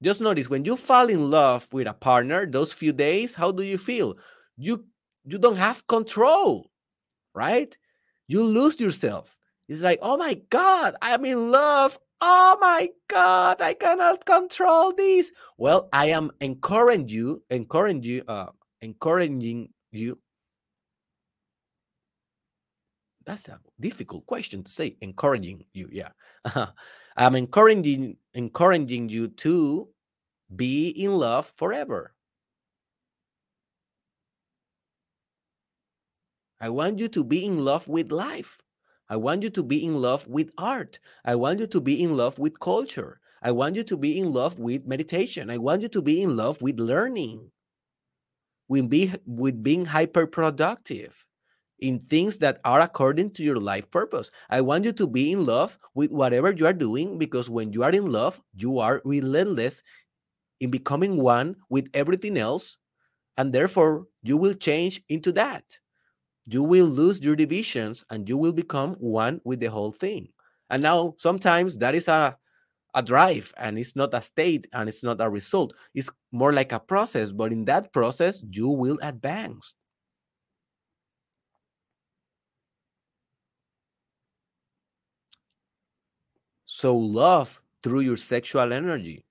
[0.02, 3.62] Just notice when you fall in love with a partner, those few days, how do
[3.62, 4.16] you feel?
[4.56, 4.84] You
[5.24, 6.70] you don't have control,
[7.34, 7.76] right?
[8.26, 9.38] You lose yourself.
[9.68, 11.98] It's like, oh my God, I'm in love.
[12.24, 15.32] Oh my God, I cannot control this.
[15.58, 18.46] Well, I am encouraging you, encouraging you, uh,
[18.80, 20.16] encouraging you.
[23.26, 24.96] That's a difficult question to say.
[25.00, 26.10] Encouraging you, yeah.
[27.16, 29.88] I'm encouraging encouraging you to
[30.54, 32.14] be in love forever.
[36.60, 38.62] I want you to be in love with life.
[39.12, 40.98] I want you to be in love with art.
[41.26, 43.20] I want you to be in love with culture.
[43.42, 45.50] I want you to be in love with meditation.
[45.50, 47.50] I want you to be in love with learning,
[48.68, 51.26] with, be, with being hyper productive
[51.78, 54.30] in things that are according to your life purpose.
[54.48, 57.82] I want you to be in love with whatever you are doing because when you
[57.82, 59.82] are in love, you are relentless
[60.58, 62.78] in becoming one with everything else.
[63.36, 65.64] And therefore, you will change into that
[66.46, 70.28] you will lose your divisions and you will become one with the whole thing.
[70.70, 72.36] And now sometimes that is a
[72.94, 75.72] a drive and it's not a state and it's not a result.
[75.94, 79.74] It's more like a process, but in that process you will advance.
[86.64, 89.24] So love through your sexual energy.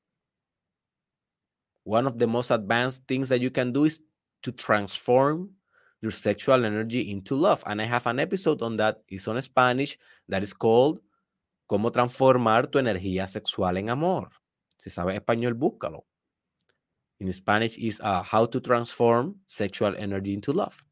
[1.84, 4.00] One of the most advanced things that you can do is
[4.44, 5.52] to transform
[6.02, 7.64] your sexual energy into love.
[7.66, 9.02] And I have an episode on that.
[9.08, 9.98] It's on Spanish
[10.28, 11.00] that is called
[11.70, 14.30] Cómo transformar tu energía sexual en amor.
[14.78, 16.04] Si sabe español, búscalo.
[17.22, 20.84] In Spanish is uh, how to transform sexual energy into love.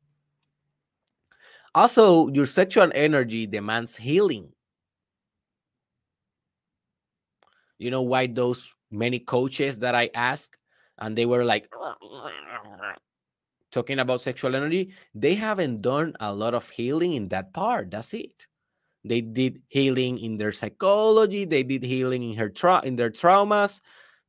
[1.75, 4.53] Also, your sexual energy demands healing.
[7.77, 10.55] You know why those many coaches that I asked
[10.97, 11.69] and they were like
[13.71, 17.91] talking about sexual energy, they haven't done a lot of healing in that part.
[17.91, 18.47] That's it.
[19.03, 21.45] They did healing in their psychology.
[21.45, 23.79] They did healing in her tra- in their traumas.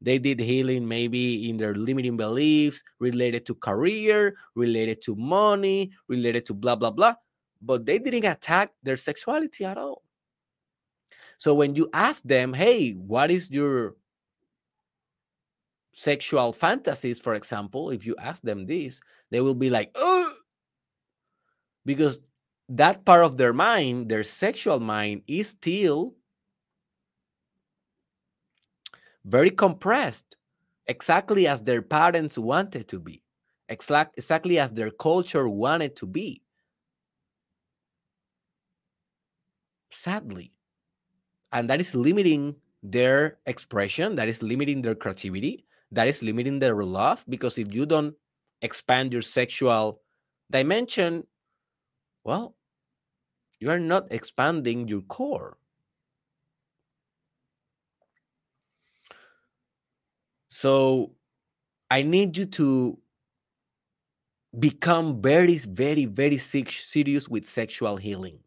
[0.00, 6.46] They did healing maybe in their limiting beliefs related to career, related to money, related
[6.46, 7.14] to blah blah blah.
[7.60, 10.02] But they didn't attack their sexuality at all.
[11.36, 13.96] So when you ask them, "Hey, what is your
[15.92, 20.32] sexual fantasies, for example, if you ask them this, they will be like, oh,
[21.84, 22.18] because
[22.68, 26.14] that part of their mind, their sexual mind, is still
[29.24, 30.36] very compressed,
[30.86, 33.22] exactly as their parents wanted to be,
[33.68, 36.42] exact, exactly as their culture wanted to be.
[39.90, 40.52] Sadly.
[41.52, 46.82] And that is limiting their expression, that is limiting their creativity, that is limiting their
[46.84, 48.14] love because if you don't
[48.62, 50.00] expand your sexual
[50.50, 51.24] dimension,
[52.24, 52.56] well,
[53.58, 55.56] you are not expanding your core.
[60.48, 61.12] So
[61.90, 62.98] I need you to
[64.58, 68.38] become very, very, very serious with sexual healing.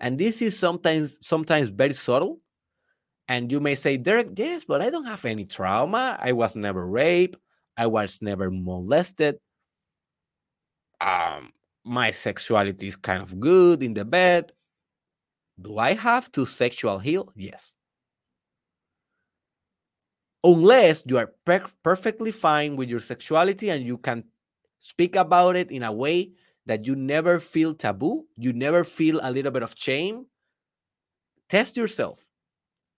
[0.00, 2.40] And this is sometimes sometimes very subtle
[3.32, 6.18] and you may say, Derek, yes, but I don't have any trauma.
[6.20, 7.38] I was never raped.
[7.78, 9.38] I was never molested.
[11.00, 11.50] Um,
[11.82, 14.52] my sexuality is kind of good in the bed.
[15.58, 17.32] Do I have to sexual heal?
[17.34, 17.74] Yes.
[20.44, 24.24] Unless you are per perfectly fine with your sexuality and you can
[24.78, 26.32] speak about it in a way
[26.66, 30.26] that you never feel taboo, you never feel a little bit of shame,
[31.48, 32.28] test yourself.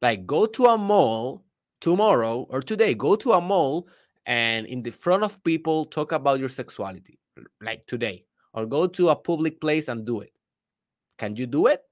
[0.03, 1.45] Like go to a mall
[1.81, 3.89] tomorrow or today, go to a mall
[4.27, 7.19] and in the front of people talk about your sexuality,
[7.61, 10.33] like today, or go to a public place and do it.
[11.19, 11.83] Can you do it?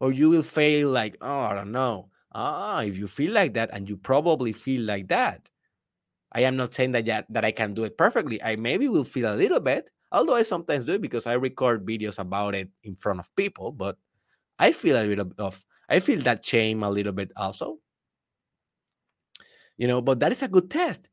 [0.00, 2.10] Or you will fail like, oh, I don't know.
[2.32, 5.50] Ah, if you feel like that, and you probably feel like that,
[6.32, 8.42] I am not saying that yet, that I can do it perfectly.
[8.42, 11.86] I maybe will feel a little bit, although I sometimes do it because I record
[11.86, 13.98] videos about it in front of people, but
[14.58, 17.78] I feel a little bit of I feel that shame a little bit also.
[19.76, 21.08] You know, but that is a good test.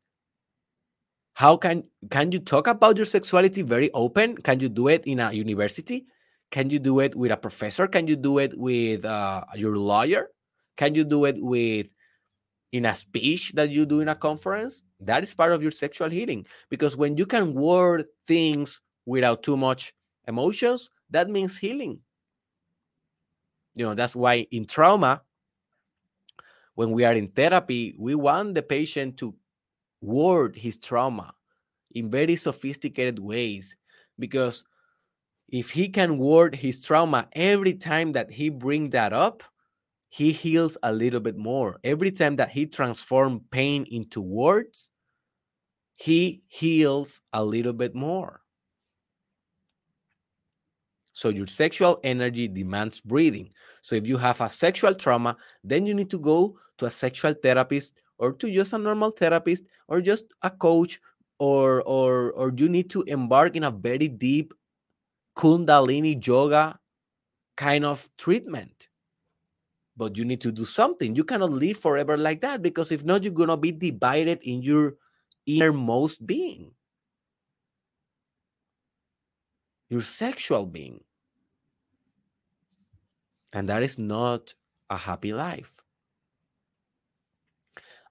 [1.34, 4.38] How can can you talk about your sexuality very open?
[4.38, 6.06] Can you do it in a university?
[6.52, 7.88] Can you do it with a professor?
[7.88, 10.30] Can you do it with uh, your lawyer?
[10.76, 11.94] Can you do it with
[12.72, 14.82] in a speech that you do in a conference?
[15.00, 19.56] That is part of your sexual healing because when you can word things without too
[19.56, 19.94] much
[20.28, 22.00] emotions, that means healing
[23.80, 25.22] you know that's why in trauma
[26.76, 29.34] when we are in therapy we want the patient to
[30.02, 31.34] word his trauma
[31.96, 33.78] in very sophisticated ways
[34.20, 34.66] because
[35.48, 39.44] if he can word his trauma every time that he bring that up
[40.12, 41.80] he heals a little bit more.
[41.84, 44.90] Every time that he transform pain into words
[45.98, 48.42] he heals a little bit more
[51.20, 53.50] so your sexual energy demands breathing.
[53.82, 57.34] So if you have a sexual trauma then you need to go to a sexual
[57.34, 61.02] therapist or to just a normal therapist or just a coach
[61.38, 64.54] or or or you need to embark in a very deep
[65.36, 66.80] kundalini yoga
[67.58, 68.88] kind of treatment.
[69.98, 71.18] But you need to do something.
[71.18, 74.62] You cannot live forever like that because if not you're going to be divided in
[74.62, 74.96] your
[75.46, 76.72] innermost being.
[79.90, 81.04] Your sexual being
[83.54, 84.54] and that is not
[84.90, 85.82] a happy life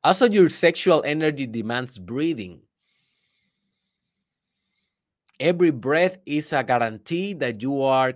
[0.05, 2.61] also your sexual energy demands breathing
[5.41, 8.15] Every breath is a guarantee that you are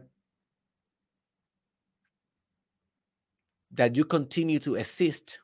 [3.75, 5.39] that you continue to assist.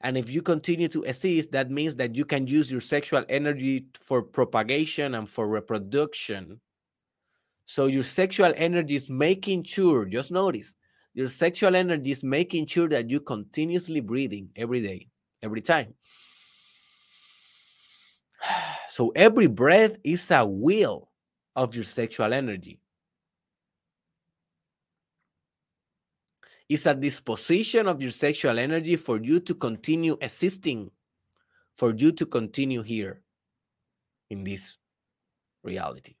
[0.00, 3.86] And if you continue to assist, that means that you can use your sexual energy
[4.00, 6.60] for propagation and for reproduction.
[7.66, 10.74] So your sexual energy is making sure, just notice,
[11.14, 15.08] your sexual energy is making sure that you continuously breathing every day,
[15.42, 15.94] every time.
[18.88, 21.10] So every breath is a will
[21.56, 22.78] of your sexual energy.
[26.68, 30.92] It's a disposition of your sexual energy for you to continue assisting,
[31.76, 33.22] for you to continue here
[34.30, 34.78] in this
[35.64, 36.14] reality.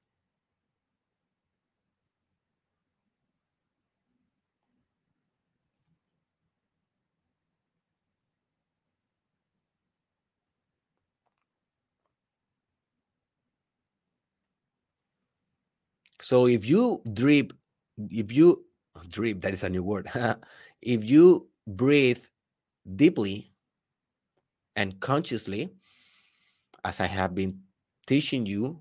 [16.24, 17.52] So if you drip,
[18.08, 18.64] if you
[19.10, 20.08] drip, that is a new word.
[20.80, 22.24] if you breathe
[22.96, 23.52] deeply
[24.74, 25.74] and consciously,
[26.82, 27.60] as I have been
[28.06, 28.80] teaching you,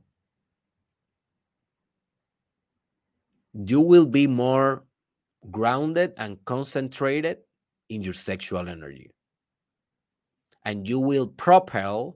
[3.54, 4.86] you will be more
[5.52, 7.40] grounded and concentrated
[7.90, 9.12] in your sexual energy.
[10.64, 12.16] And you will propel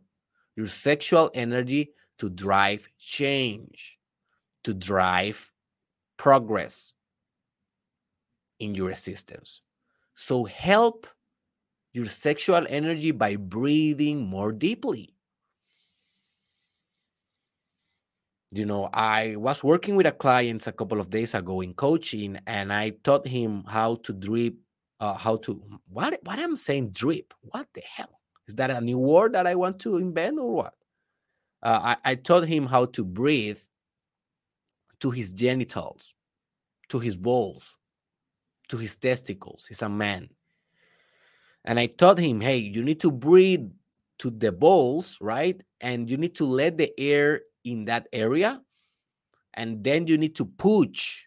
[0.56, 3.97] your sexual energy to drive change
[4.68, 5.54] to drive
[6.18, 6.92] progress
[8.60, 9.62] in your systems.
[10.14, 11.08] So help
[11.94, 15.16] your sexual energy by breathing more deeply.
[18.52, 22.38] You know, I was working with a client a couple of days ago in coaching,
[22.46, 24.56] and I taught him how to drip,
[25.00, 27.34] uh, how to what what I'm saying drip.
[27.40, 30.74] What the hell is that a new word that I want to invent or what?
[31.64, 33.60] Uh, I, I taught him how to breathe
[35.02, 36.14] to his genitals,
[36.90, 37.78] to his balls,
[38.70, 39.66] to his testicles.
[39.68, 40.30] He's a man.
[41.66, 43.70] And I taught him, hey, you need to breathe
[44.20, 45.62] to the balls, right?
[45.82, 48.62] And you need to let the air in that area.
[49.54, 51.24] And then you need to push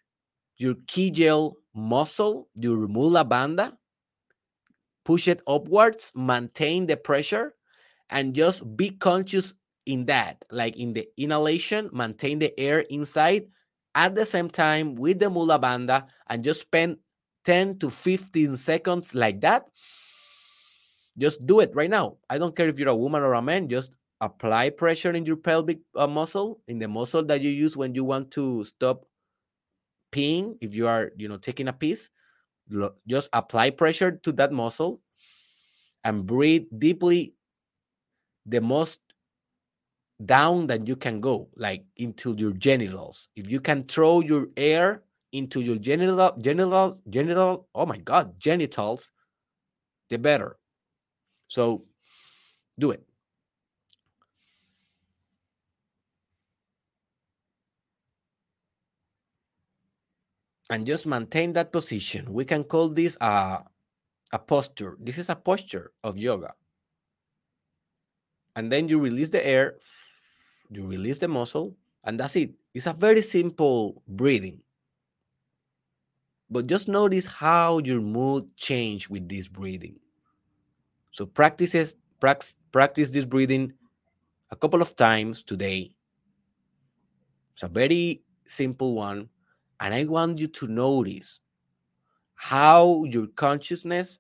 [0.57, 3.77] your kegel muscle, your mula bandha,
[5.05, 7.55] push it upwards, maintain the pressure,
[8.11, 9.55] and just be conscious
[9.87, 13.47] in that, like in the inhalation, maintain the air inside,
[13.95, 16.99] at the same time with the mula bandha and just spend
[17.45, 19.67] 10 to 15 seconds like that.
[21.19, 22.17] Just do it right now.
[22.29, 25.37] I don't care if you're a woman or a man, just apply pressure in your
[25.37, 29.05] pelvic uh, muscle, in the muscle that you use when you want to stop
[30.13, 32.09] peeing, if you are, you know, taking a piss.
[33.09, 35.01] Just apply pressure to that muscle
[36.05, 37.35] and breathe deeply
[38.47, 39.01] the most
[40.25, 43.29] down that you can go, like into your genitals.
[43.37, 45.03] If you can throw your air
[45.33, 49.11] into your genital, genitals, genital, oh my God, genitals,
[50.09, 50.59] the better.
[51.49, 51.85] So
[52.79, 53.03] do it.
[60.69, 62.33] And just maintain that position.
[62.33, 63.65] We can call this a,
[64.33, 64.97] a posture.
[65.01, 66.53] This is a posture of yoga.
[68.55, 69.77] And then you release the air
[70.71, 72.53] you release the muscle, and that's it.
[72.73, 74.61] It's a very simple breathing.
[76.49, 79.97] But just notice how your mood change with this breathing.
[81.13, 83.73] So practices practice, practice this breathing
[84.51, 85.95] a couple of times today.
[87.55, 89.29] It's a very simple one.
[89.81, 91.41] And I want you to notice
[92.35, 94.19] how your consciousness,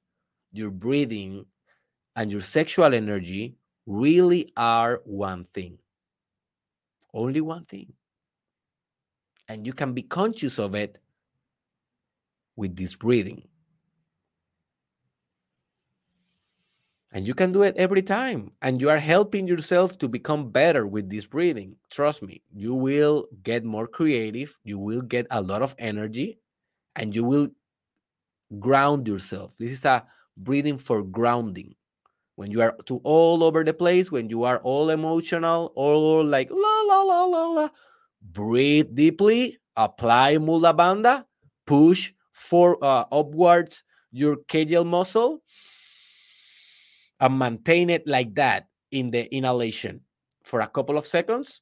[0.53, 1.45] your breathing,
[2.17, 5.79] and your sexual energy really are one thing
[7.13, 7.93] Only one thing.
[9.49, 10.99] And you can be conscious of it
[12.57, 13.43] with this breathing.
[17.13, 18.53] And you can do it every time.
[18.63, 21.75] And you are helping yourself to become better with this breathing.
[21.91, 24.57] Trust me, you will get more creative.
[24.63, 26.39] You will get a lot of energy
[26.95, 27.49] and you will
[28.61, 29.57] ground yourself.
[29.59, 30.07] This is a
[30.37, 31.75] breathing for grounding.
[32.41, 36.49] When you are too all over the place, when you are all emotional, all like
[36.49, 37.69] la la la la la,
[38.33, 41.27] breathe deeply, apply mula bandha,
[41.67, 45.45] push for uh, upwards your kegel muscle,
[47.21, 50.01] and maintain it like that in the inhalation
[50.43, 51.61] for a couple of seconds,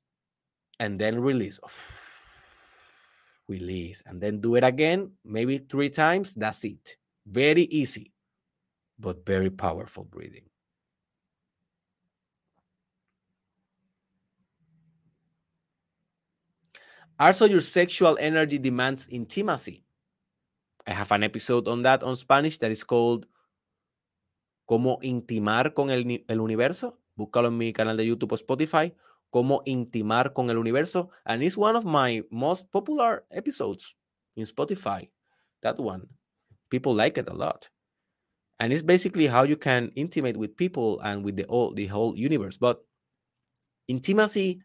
[0.78, 1.58] and then release.
[3.48, 6.34] Release, and then do it again, maybe three times.
[6.34, 6.96] That's it.
[7.26, 8.12] Very easy,
[8.96, 10.47] but very powerful breathing.
[17.18, 19.84] Also, your sexual energy demands intimacy.
[20.86, 23.26] I have an episode on that on Spanish that is called
[24.68, 27.00] Cómo intimar con el, el universo.
[27.16, 28.94] Búscalo en mi canal de YouTube o Spotify.
[29.30, 31.10] Cómo intimar con el universo.
[31.24, 33.96] And it's one of my most popular episodes
[34.36, 35.10] in Spotify.
[35.62, 36.06] That one.
[36.70, 37.68] People like it a lot.
[38.60, 42.16] And it's basically how you can intimate with people and with the whole, the whole
[42.16, 42.58] universe.
[42.58, 42.84] But
[43.88, 44.60] intimacy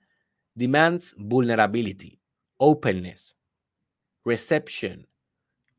[0.57, 2.19] demands vulnerability
[2.59, 3.35] openness,
[4.25, 5.05] reception.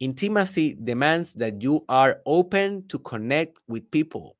[0.01, 4.37] Intimacy demands that you are open to connect with people.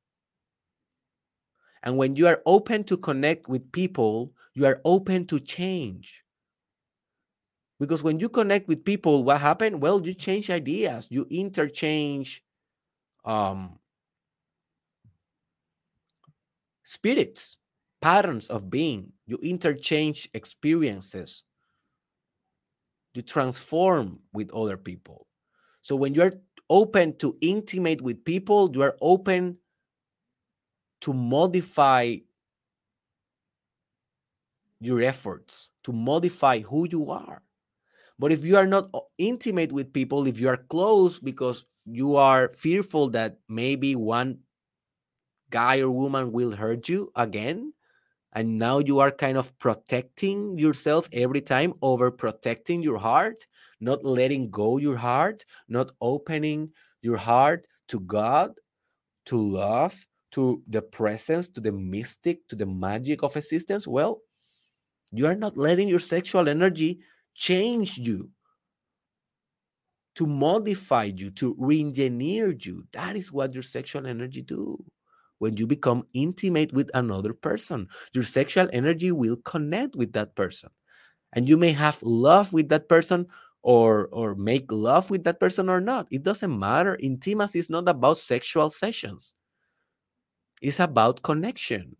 [1.83, 6.23] And when you are open to connect with people, you are open to change.
[7.79, 9.81] Because when you connect with people, what happened?
[9.81, 12.43] Well, you change ideas, you interchange
[13.25, 13.79] um,
[16.83, 17.57] spirits,
[18.01, 21.43] patterns of being, you interchange experiences
[23.15, 25.27] you transform with other people.
[25.81, 26.33] So when you're
[26.69, 29.57] open to intimate with people, you are open
[31.01, 32.17] to modify
[34.79, 37.41] your efforts, to modify who you are.
[38.17, 42.15] But if you are not uh, intimate with people, if you are close because you
[42.15, 44.39] are fearful that maybe one
[45.49, 47.73] guy or woman will hurt you again,
[48.35, 53.47] and now you are kind of protecting yourself every time over protecting your heart
[53.79, 56.69] not letting go your heart not opening
[57.01, 58.51] your heart to god
[59.25, 59.95] to love
[60.31, 63.87] to the presence to the mystic to the magic of existence.
[63.87, 64.21] Well
[65.11, 66.99] you are not letting your sexual energy
[67.33, 68.29] change you
[70.15, 72.85] to modify you to re-engineer you.
[72.93, 74.83] That is what your sexual energy do
[75.45, 77.87] when you become intimate with another person.
[78.13, 80.71] Your sexual energy will connect with that person.
[81.33, 83.27] And you may have love with that person
[83.61, 86.07] or or make love with that person or not.
[86.09, 86.97] It doesn't matter.
[86.99, 89.35] Intimacy is not about sexual sessions.
[90.63, 91.95] It's about connection.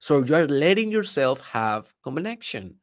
[0.00, 2.82] So you are letting yourself have connection.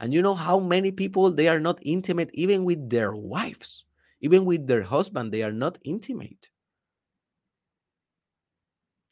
[0.00, 3.84] And you know how many people they are not intimate even with their wives,
[4.20, 6.50] even with their husband, they are not intimate.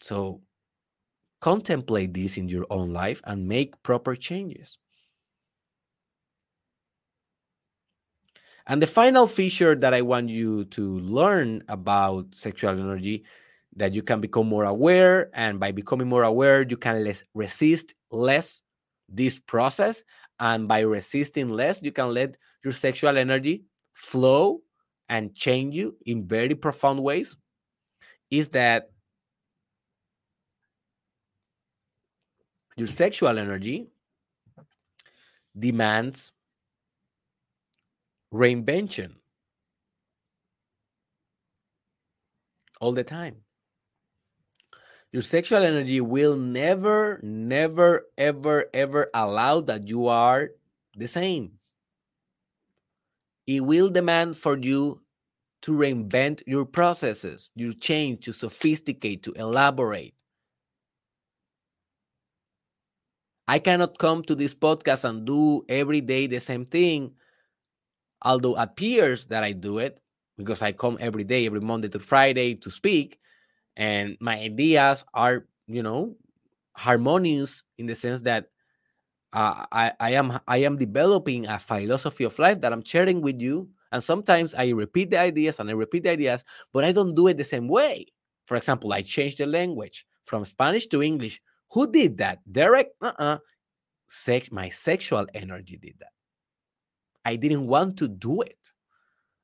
[0.01, 0.42] So
[1.40, 4.78] contemplate this in your own life and make proper changes.
[8.66, 13.24] And the final feature that I want you to learn about sexual energy
[13.76, 17.94] that you can become more aware and by becoming more aware you can less resist
[18.11, 18.61] less
[19.09, 20.03] this process
[20.40, 24.61] and by resisting less you can let your sexual energy flow
[25.09, 27.36] and change you in very profound ways
[28.30, 28.90] is that
[32.79, 33.89] Your sexual energy
[35.59, 36.31] demands
[38.33, 39.16] reinvention
[42.81, 43.39] all the time.
[45.11, 50.51] Your sexual energy will never, never, ever, ever allow that you are
[50.97, 51.59] the same.
[53.49, 55.01] It will demand for you
[55.62, 60.14] to reinvent your processes, you change, to sophisticate, to elaborate.
[63.49, 67.14] I cannot come to this podcast and do every day the same thing,
[68.22, 70.01] although it appears that I do it
[70.36, 73.18] because I come every day, every Monday to Friday to speak,
[73.76, 76.16] and my ideas are, you know,
[76.76, 78.46] harmonious in the sense that
[79.32, 83.40] uh, I, I am I am developing a philosophy of life that I'm sharing with
[83.40, 83.70] you.
[83.92, 87.28] And sometimes I repeat the ideas and I repeat the ideas, but I don't do
[87.28, 88.07] it the same way.
[88.46, 91.40] For example, I change the language from Spanish to English
[91.70, 92.40] Who did that?
[92.50, 92.88] Derek?
[93.00, 93.38] Uh-uh.
[94.08, 96.12] Sex, my sexual energy did that.
[97.24, 98.72] I didn't want to do it.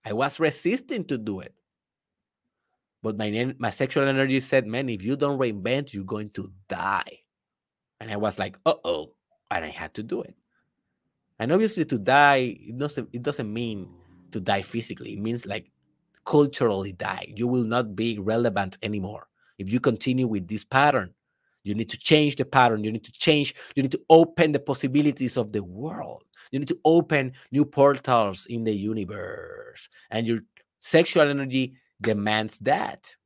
[0.04, 1.54] I was resisting to do it.
[3.02, 7.20] But my, my sexual energy said, man, if you don't reinvent, you're going to die.
[8.00, 9.12] And I was like, uh oh.
[9.50, 10.34] And I had to do it.
[11.38, 13.88] And obviously, to die, it doesn't, it doesn't mean
[14.32, 15.12] to die physically.
[15.12, 15.70] It means like
[16.24, 17.32] culturally die.
[17.36, 19.28] You will not be relevant anymore.
[19.58, 21.12] If you continue with this pattern,
[21.64, 22.84] you need to change the pattern.
[22.84, 26.22] You need to change, you need to open the possibilities of the world.
[26.52, 29.88] You need to open new portals in the universe.
[30.10, 30.40] And your
[30.80, 33.16] sexual energy demands that.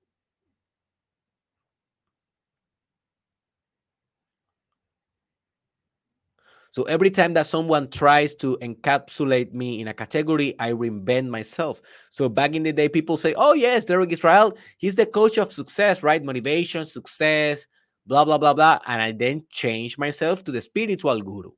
[6.71, 11.81] So every time that someone tries to encapsulate me in a category, I reinvent myself.
[12.11, 15.53] So back in the day, people say, "Oh yes, Derek Israel, he's the coach of
[15.53, 16.23] success, right?
[16.23, 17.67] Motivation, success,
[18.09, 21.53] blah blah blah blah." And I then changed myself to the spiritual guru.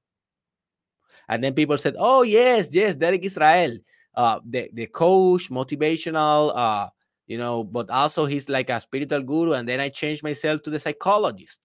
[1.28, 3.78] And then people said, "Oh yes, yes, Derek Israel,
[4.14, 6.88] uh, the the coach, motivational, uh,
[7.26, 10.70] you know, but also he's like a spiritual guru." And then I changed myself to
[10.70, 11.60] the psychologist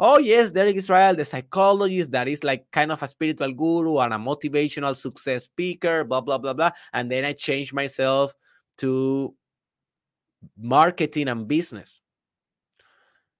[0.00, 4.14] oh yes derek israel the psychologist that is like kind of a spiritual guru and
[4.14, 8.34] a motivational success speaker blah blah blah blah and then i changed myself
[8.78, 9.34] to
[10.58, 12.00] marketing and business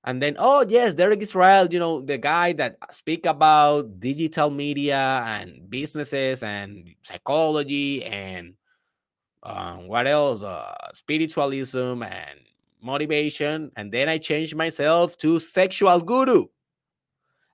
[0.04, 5.22] and then oh yes derek israel you know the guy that speak about digital media
[5.26, 8.54] and businesses and psychology and
[9.42, 12.40] um, what else uh, spiritualism and
[12.82, 13.70] motivation.
[13.76, 16.46] And then I changed myself to sexual guru.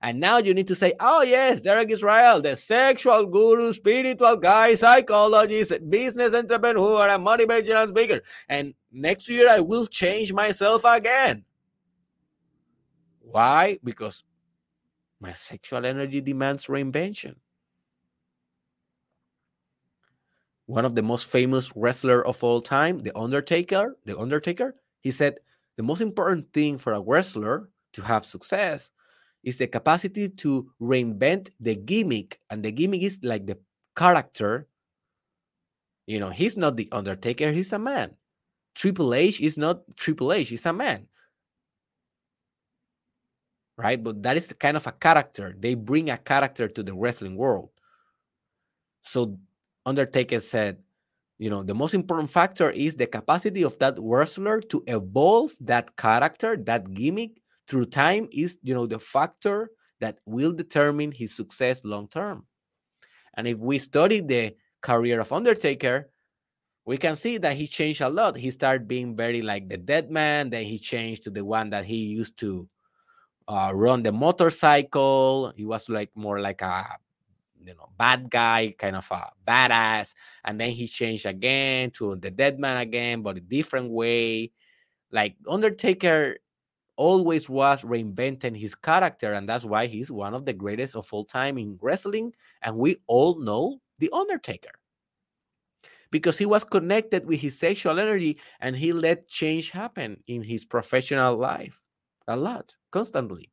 [0.02, 4.74] And now you need to say, oh, yes, Derek Israel, the sexual guru, spiritual guy,
[4.74, 8.20] psychologist, business entrepreneur, and motivational speaker.
[8.48, 11.44] And next year I will change myself again.
[13.26, 13.78] Why?
[13.82, 14.22] Because
[15.20, 17.34] my sexual energy demands reinvention.
[20.66, 25.38] One of the most famous wrestler of all time, The Undertaker, The Undertaker, he said,
[25.76, 28.90] the most important thing for a wrestler to have success
[29.42, 32.38] is the capacity to reinvent the gimmick.
[32.50, 33.58] And the gimmick is like the
[33.96, 34.68] character.
[36.06, 38.14] You know, he's not the Undertaker, he's a man.
[38.74, 41.08] Triple H is not Triple H, he's a man.
[43.78, 44.02] Right?
[44.02, 45.54] But that is the kind of a character.
[45.58, 47.70] They bring a character to the wrestling world.
[49.02, 49.38] So
[49.84, 50.78] Undertaker said,
[51.38, 55.96] you know the most important factor is the capacity of that wrestler to evolve that
[55.96, 59.70] character that gimmick through time is you know the factor
[60.00, 62.46] that will determine his success long term
[63.34, 66.10] and if we study the career of undertaker
[66.84, 70.10] we can see that he changed a lot he started being very like the dead
[70.10, 72.68] man then he changed to the one that he used to
[73.48, 75.52] uh, run the motorcycle.
[75.56, 76.98] He was like more like a
[77.64, 80.14] you know bad guy kind of a badass.
[80.44, 84.52] And then he changed again to the dead man again but a different way.
[85.10, 86.38] Like undertaker
[86.96, 91.24] always was reinventing his character and that's why he's one of the greatest of all
[91.24, 92.32] time in wrestling
[92.62, 94.70] and we all know the undertaker.
[96.10, 100.64] Because he was connected with his sexual energy and he let change happen in his
[100.64, 101.82] professional life
[102.28, 103.50] a lot constantly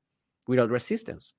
[0.47, 1.33] without resistance.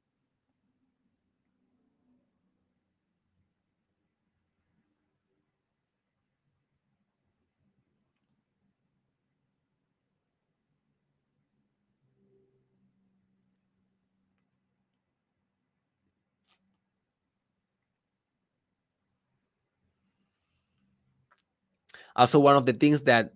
[22.16, 23.34] Also, one of the things that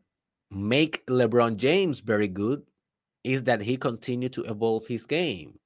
[0.51, 2.63] make LeBron James very good
[3.29, 5.59] is that he continued to evolve his game.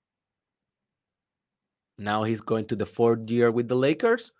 [1.96, 4.32] Now he's going to the fourth year with the Lakers.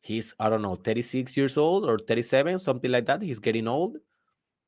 [0.00, 3.22] He's, I don't know, 36 years old or 37, something like that.
[3.22, 3.98] He's getting old,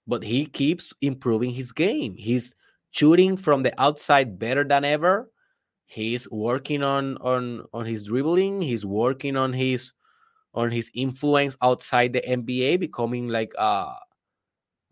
[0.07, 2.15] but he keeps improving his game.
[2.17, 2.55] He's
[2.93, 5.33] shooting from the outside better than ever.
[5.87, 8.63] He's working on on on his dribbling.
[8.63, 9.93] He's working on his
[10.55, 13.93] on his influence outside the NBA, becoming like a,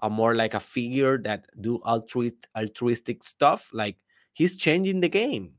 [0.00, 3.70] a more like a figure that do altruist, altruistic stuff.
[3.72, 3.96] Like
[4.32, 5.52] he's changing the game.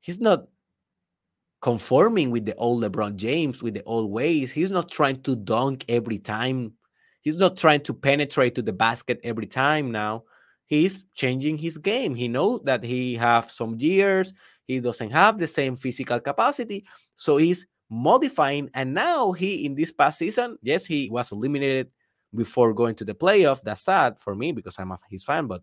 [0.00, 0.46] He's not
[1.60, 4.52] conforming with the old LeBron James with the old ways.
[4.52, 6.74] He's not trying to dunk every time.
[7.22, 10.24] He's not trying to penetrate to the basket every time now.
[10.66, 12.14] He's changing his game.
[12.14, 14.32] He knows that he have some years.
[14.66, 16.84] He doesn't have the same physical capacity.
[17.14, 18.70] So he's modifying.
[18.74, 21.88] And now he, in this past season, yes, he was eliminated
[22.36, 23.62] before going to the playoff.
[23.62, 25.62] That's sad for me because I'm a, his fan, but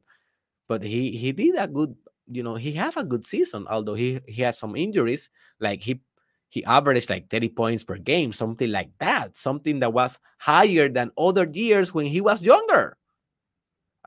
[0.67, 1.95] but he he did a good
[2.27, 5.29] you know, he have a good season, although he he has some injuries.
[5.59, 6.01] Like he
[6.49, 11.11] he averaged like 30 points per game, something like that, something that was higher than
[11.17, 12.97] other years when he was younger.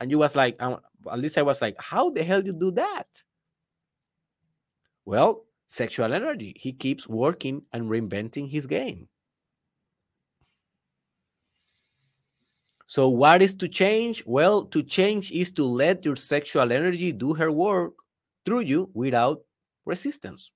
[0.01, 3.07] And you was like, at least I was like, how the hell you do that?
[5.05, 6.55] Well, sexual energy.
[6.57, 9.09] He keeps working and reinventing his game.
[12.87, 14.23] So, what is to change?
[14.27, 17.95] Well, to change is to let your sexual energy do her work
[18.45, 19.43] through you without
[19.85, 20.53] resistance,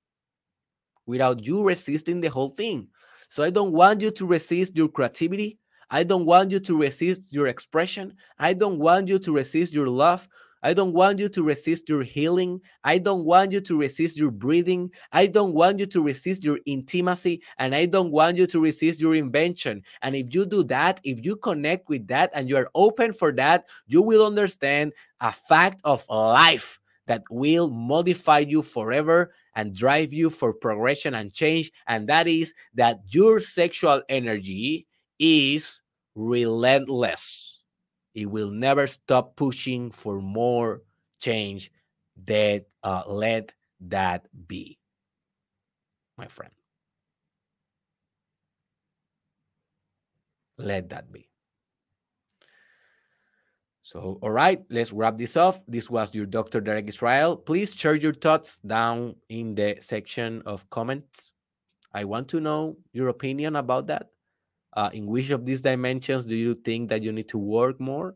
[1.06, 2.88] without you resisting the whole thing.
[3.28, 5.58] So, I don't want you to resist your creativity.
[5.90, 8.14] I don't want you to resist your expression.
[8.38, 10.28] I don't want you to resist your love.
[10.62, 12.60] I don't want you to resist your healing.
[12.84, 14.90] I don't want you to resist your breathing.
[15.12, 17.42] I don't want you to resist your intimacy.
[17.58, 19.82] And I don't want you to resist your invention.
[20.02, 23.32] And if you do that, if you connect with that and you are open for
[23.32, 30.12] that, you will understand a fact of life that will modify you forever and drive
[30.12, 31.72] you for progression and change.
[31.88, 34.86] And that is that your sexual energy
[35.18, 35.82] is
[36.14, 37.49] relentless
[38.14, 40.82] it will never stop pushing for more
[41.20, 41.70] change
[42.26, 44.78] that uh, let that be
[46.16, 46.52] my friend.
[50.58, 51.28] Let that be.
[53.80, 55.60] So all right let's wrap this off.
[55.66, 57.36] This was your dr derek israel.
[57.36, 61.34] Please share your thoughts down in the section of comments.
[61.92, 64.10] I want to know your opinion about that
[64.74, 68.14] uh, in which of these dimensions do you think that you need to work more?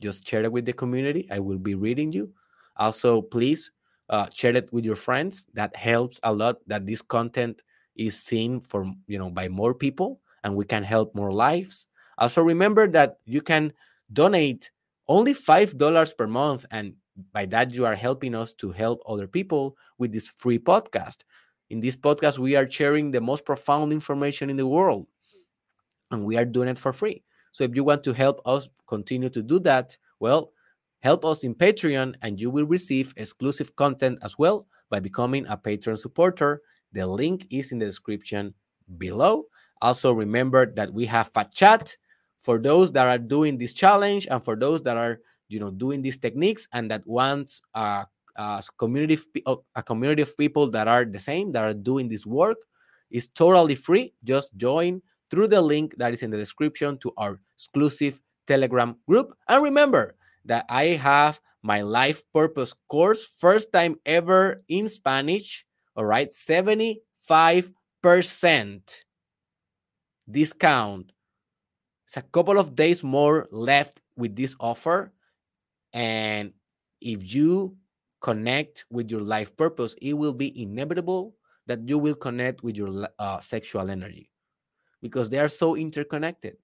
[0.00, 1.26] Just share it with the community.
[1.30, 2.30] I will be reading you.
[2.76, 3.70] Also, please
[4.10, 5.46] uh, share it with your friends.
[5.54, 6.56] That helps a lot.
[6.66, 7.62] That this content
[7.96, 11.86] is seen for you know by more people, and we can help more lives.
[12.18, 13.72] Also, remember that you can
[14.12, 14.70] donate
[15.08, 16.94] only five dollars per month, and
[17.32, 21.24] by that you are helping us to help other people with this free podcast.
[21.70, 25.06] In this podcast, we are sharing the most profound information in the world
[26.10, 27.22] and we are doing it for free.
[27.52, 30.52] So if you want to help us continue to do that, well,
[31.00, 35.56] help us in Patreon and you will receive exclusive content as well by becoming a
[35.56, 36.62] Patreon supporter.
[36.92, 38.54] The link is in the description
[38.98, 39.46] below.
[39.82, 41.96] Also, remember that we have a chat
[42.38, 46.02] for those that are doing this challenge and for those that are, you know, doing
[46.02, 49.18] these techniques and that wants a, a community
[49.74, 52.58] a community of people that are the same that are doing this work.
[53.10, 54.12] is totally free.
[54.24, 59.36] Just join through the link that is in the description to our exclusive Telegram group.
[59.48, 65.66] And remember that I have my life purpose course, first time ever in Spanish.
[65.96, 67.00] All right, 75%
[70.30, 71.12] discount.
[72.04, 75.12] It's a couple of days more left with this offer.
[75.92, 76.52] And
[77.00, 77.76] if you
[78.20, 81.34] connect with your life purpose, it will be inevitable
[81.66, 84.30] that you will connect with your uh, sexual energy
[85.02, 86.56] because they are so interconnected.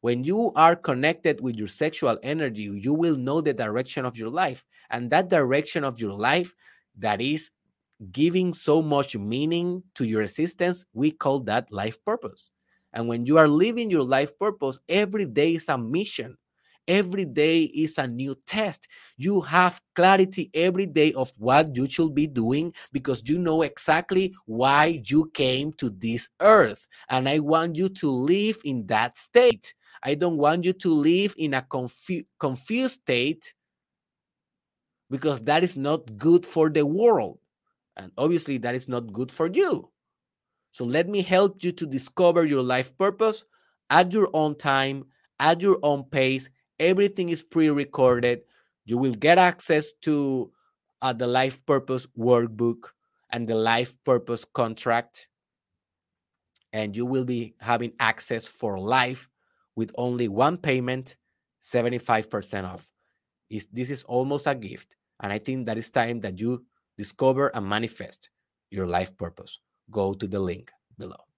[0.00, 4.30] When you are connected with your sexual energy, you will know the direction of your
[4.30, 4.64] life.
[4.90, 6.54] And that direction of your life
[6.98, 7.50] that is
[8.10, 12.50] giving so much meaning to your existence, we call that life purpose.
[12.92, 16.36] And when you are living your life purpose, every day is a mission.
[16.88, 18.88] Every day is a new test.
[19.16, 24.34] You have clarity every day of what you should be doing because you know exactly
[24.46, 26.88] why you came to this earth.
[27.08, 29.74] And I want you to live in that state.
[30.02, 33.54] I don't want you to live in a confu- confused state
[35.10, 37.38] because that is not good for the world.
[37.96, 39.90] And obviously, that is not good for you.
[40.72, 43.44] So, let me help you to discover your life purpose
[43.90, 45.04] at your own time,
[45.40, 46.48] at your own pace,
[46.82, 48.40] Everything is pre-recorded.
[48.84, 50.50] You will get access to
[51.00, 52.88] uh, the life purpose workbook
[53.30, 55.28] and the life purpose contract.
[56.72, 59.28] And you will be having access for life
[59.76, 61.14] with only one payment,
[61.62, 62.90] 75% off.
[63.48, 64.96] Is this is almost a gift.
[65.20, 66.66] And I think that is time that you
[66.98, 68.28] discover and manifest
[68.70, 69.60] your life purpose.
[69.88, 71.31] Go to the link below.